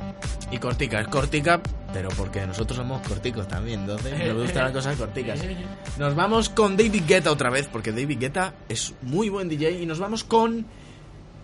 Y 0.51 0.59
cortica, 0.59 0.99
es 0.99 1.07
cortica, 1.07 1.61
pero 1.91 2.09
porque 2.09 2.45
nosotros 2.45 2.77
somos 2.77 3.01
corticos 3.07 3.47
también, 3.47 3.79
entonces 3.79 4.19
nos 4.19 4.43
gustan 4.43 4.65
las 4.65 4.71
cosas 4.71 4.97
corticas. 4.97 5.39
Nos 5.97 6.13
vamos 6.13 6.47
con 6.47 6.77
David 6.77 7.05
Guetta 7.07 7.31
otra 7.31 7.49
vez, 7.49 7.67
porque 7.71 7.91
David 7.91 8.19
Guetta 8.19 8.53
es 8.69 8.93
muy 9.01 9.29
buen 9.29 9.49
DJ. 9.49 9.81
Y 9.81 9.87
nos 9.87 9.97
vamos 9.97 10.23
con 10.23 10.67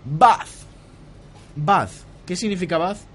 Bath. 0.06 0.48
Bath. 1.56 1.92
¿Qué 2.28 2.36
significa 2.36 2.78
Bath? 2.78 3.15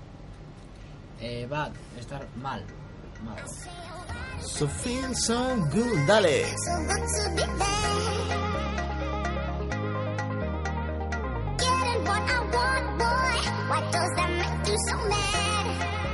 Eh, 1.23 1.47
bad, 1.49 1.73
estar 1.99 2.27
mal. 2.37 2.63
Mal. 3.25 3.37
So 4.41 4.67
feel 4.67 5.15
so 5.15 5.57
good. 5.71 6.07
Dale. 6.07 6.47
So 6.57 6.73
good 6.89 7.05
to 7.17 7.31
be. 7.37 7.45
Getting 11.61 12.03
what 12.09 12.25
I 12.25 12.41
want, 12.57 12.87
boy. 12.99 13.37
Why 13.69 13.81
does 13.93 14.11
that 14.17 14.31
make 14.41 14.69
you 14.69 14.79
so 14.89 14.97
mad? 15.09 16.10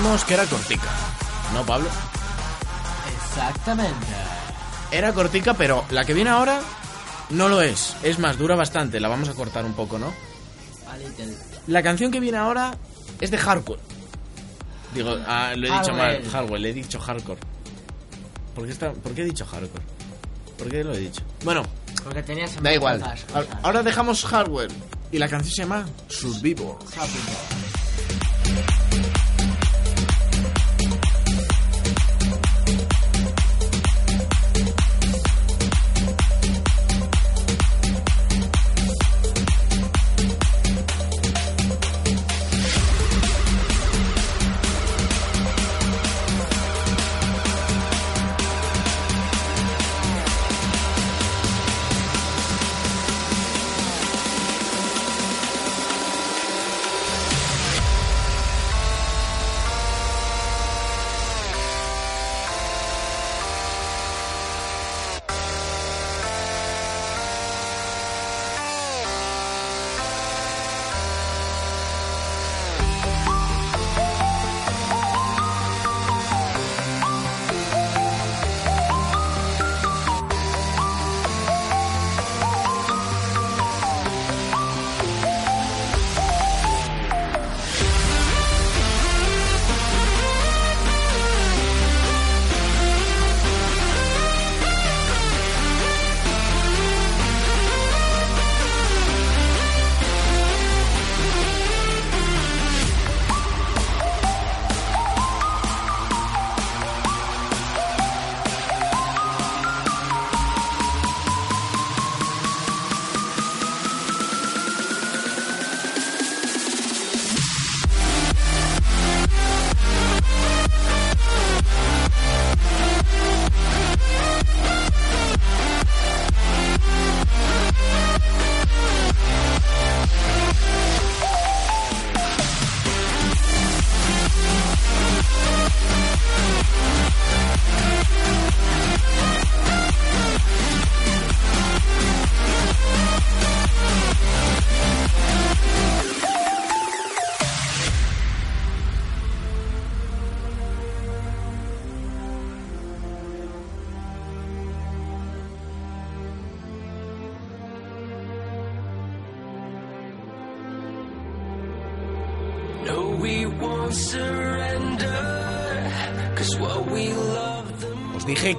Dijimos 0.00 0.24
que 0.24 0.32
era 0.32 0.46
cortica. 0.46 0.88
¿No, 1.52 1.66
Pablo? 1.66 1.86
Exactamente. 3.26 4.06
Era 4.90 5.12
cortica, 5.12 5.52
pero 5.52 5.84
la 5.90 6.06
que 6.06 6.14
viene 6.14 6.30
ahora 6.30 6.62
no 7.28 7.50
lo 7.50 7.60
es. 7.60 7.94
Es 8.02 8.18
más, 8.18 8.38
dura 8.38 8.56
bastante. 8.56 8.98
La 8.98 9.08
vamos 9.08 9.28
a 9.28 9.34
cortar 9.34 9.66
un 9.66 9.74
poco, 9.74 9.98
¿no? 9.98 10.10
La 11.66 11.82
canción 11.82 12.10
que 12.10 12.18
viene 12.18 12.38
ahora 12.38 12.78
es 13.20 13.30
de 13.30 13.36
hardcore. 13.36 13.78
Digo, 14.94 15.18
ah, 15.26 15.52
lo 15.54 15.66
he 15.68 15.70
dicho 15.70 15.92
mal, 15.92 16.24
hardware, 16.30 16.60
le 16.62 16.70
he 16.70 16.72
dicho 16.72 16.98
hardcore. 16.98 17.40
¿Por 18.54 18.64
qué, 18.64 18.72
está, 18.72 18.94
¿Por 18.94 19.12
qué 19.12 19.20
he 19.20 19.26
dicho 19.26 19.44
hardcore? 19.44 19.84
¿Por 20.56 20.70
qué 20.70 20.82
lo 20.82 20.94
he 20.94 20.98
dicho? 20.98 21.20
Bueno, 21.44 21.62
Porque 22.02 22.22
tenías 22.22 22.56
da 22.62 22.72
igual. 22.72 23.04
Ahora 23.62 23.82
dejamos 23.82 24.24
hardware. 24.24 24.70
Y 25.12 25.18
la 25.18 25.28
canción 25.28 25.54
se 25.54 25.60
llama 25.60 25.86
Survivor. 26.08 26.78
Survivor. 26.90 27.79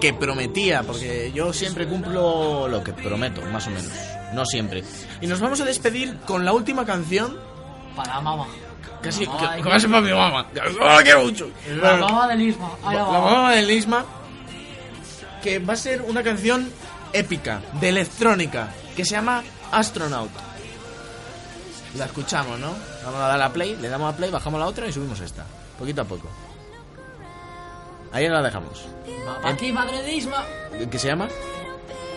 Que 0.02 0.14
prometía, 0.14 0.84
porque 0.84 1.32
yo 1.34 1.54
siempre 1.54 1.88
cumplo 1.88 2.68
lo 2.68 2.84
que 2.84 2.92
prometo, 2.92 3.42
más 3.54 3.68
o 3.68 3.70
menos. 3.70 3.92
No 4.34 4.46
siempre. 4.46 4.84
Y 5.22 5.28
nos 5.28 5.40
vamos 5.40 5.62
a 5.62 5.66
despedir 5.66 6.18
con 6.26 6.44
la 6.44 6.52
última 6.52 6.86
canción. 6.86 7.40
Para 7.96 8.20
mamá. 8.20 8.48
Casi, 9.02 9.26
Ay, 9.30 9.62
que, 9.62 9.70
casi 9.70 9.88
para 9.88 10.02
mi 10.02 10.12
mamá. 10.12 10.48
¡Oh, 10.82 10.86
la 10.86 11.04
quiero 11.04 11.24
mucho! 11.24 11.50
La 11.82 11.98
mamá 11.98 12.28
del 12.28 12.42
Isma. 12.42 12.72
Ahí 12.84 12.96
La 12.96 13.06
mamá 13.06 13.52
de 13.52 13.62
Lisma, 13.64 14.06
que 15.42 15.60
va 15.60 15.74
a 15.74 15.78
ser 15.78 16.02
una 16.02 16.24
canción 16.24 16.72
épica, 17.14 17.62
de 17.80 17.90
electrónica, 17.90 18.70
que 18.96 19.06
se 19.06 19.12
llama 19.12 19.44
Astronaut. 19.72 20.32
La 21.96 22.06
escuchamos, 22.06 22.60
¿no? 22.60 22.74
Vamos 23.06 23.20
a 23.22 23.28
dar 23.28 23.42
a 23.42 23.54
play, 23.54 23.76
le 23.76 23.90
damos 23.90 24.14
a 24.14 24.18
play, 24.18 24.32
bajamos 24.32 24.60
la 24.60 24.68
otra 24.68 24.88
y 24.88 24.94
subimos 24.94 25.20
esta, 25.20 25.46
poquito 25.78 26.02
a 26.02 26.06
poco. 26.06 26.30
Ahí 28.12 28.28
la 28.28 28.42
dejamos. 28.42 28.86
Aquí, 29.44 29.72
madre 29.72 30.02
de 30.04 30.14
Isma. 30.14 30.46
¿Qué 30.90 31.00
se 31.00 31.08
llama? 31.08 31.28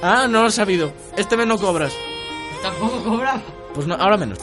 Ah, 0.02 0.26
no 0.28 0.42
lo 0.42 0.48
he 0.48 0.52
sabido. 0.52 0.92
Este 1.16 1.36
mes 1.36 1.46
no 1.46 1.58
cobras. 1.58 1.92
Tampoco 2.62 3.02
cobra. 3.02 3.40
Pues 3.74 3.86
no, 3.86 3.94
ahora 3.94 4.16
menos. 4.16 4.38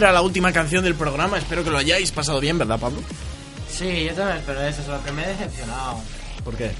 Era 0.00 0.12
la 0.12 0.22
última 0.22 0.52
canción 0.52 0.82
del 0.82 0.94
programa. 0.94 1.38
Espero 1.38 1.62
que 1.62 1.70
lo 1.70 1.78
hayáis 1.78 2.10
pasado 2.10 2.40
bien, 2.40 2.58
¿verdad, 2.58 2.78
Pablo? 2.80 3.00
Sí, 3.70 4.04
yo 4.04 4.14
también 4.14 4.38
espero 4.38 4.62
eso, 4.62 4.82
solo 4.82 5.04
que 5.04 5.12
me 5.12 5.24
he 5.24 5.28
decepcionado. 5.28 6.00
¿Por 6.42 6.56
qué? 6.56 6.70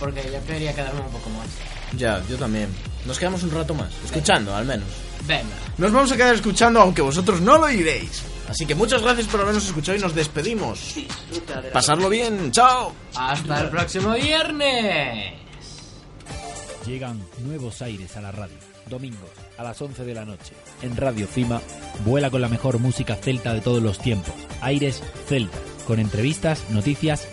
Porque 0.00 0.22
yo 0.32 0.44
quería 0.46 0.74
quedarme 0.74 1.00
un 1.00 1.10
poco 1.10 1.30
más. 1.30 1.46
Ya, 1.96 2.22
yo 2.28 2.36
también. 2.36 2.68
Nos 3.04 3.18
quedamos 3.18 3.42
un 3.42 3.50
rato 3.50 3.74
más, 3.74 3.90
escuchando 4.04 4.54
al 4.54 4.64
menos. 4.64 4.88
Venga. 5.26 5.54
Nos 5.78 5.92
vamos 5.92 6.10
a 6.12 6.16
quedar 6.16 6.34
escuchando 6.34 6.80
aunque 6.80 7.02
vosotros 7.02 7.40
no 7.40 7.58
lo 7.58 7.70
iréis. 7.70 8.22
Así 8.48 8.66
que 8.66 8.74
muchas 8.74 9.02
gracias 9.02 9.28
por 9.28 9.40
habernos 9.40 9.66
escuchado 9.66 9.96
y 9.98 10.00
nos 10.00 10.14
despedimos. 10.14 10.94
Pasarlo 11.72 12.08
bien, 12.08 12.50
chao. 12.52 12.92
Hasta 13.14 13.60
el 13.60 13.68
próximo 13.68 14.14
viernes. 14.14 15.34
Llegan 16.86 17.22
nuevos 17.44 17.82
aires 17.82 18.16
a 18.16 18.20
la 18.22 18.32
radio. 18.32 18.56
Domingos 18.88 19.41
a 19.62 19.64
las 19.64 19.80
11 19.80 20.04
de 20.04 20.14
la 20.14 20.24
noche. 20.24 20.54
En 20.82 20.96
Radio 20.96 21.26
Cima, 21.26 21.60
vuela 22.04 22.30
con 22.30 22.40
la 22.40 22.48
mejor 22.48 22.78
música 22.78 23.16
celta 23.16 23.54
de 23.54 23.60
todos 23.60 23.82
los 23.82 23.98
tiempos. 23.98 24.34
Aires 24.60 25.02
Celta. 25.26 25.58
Con 25.86 25.98
entrevistas, 25.98 26.70
noticias 26.70 27.28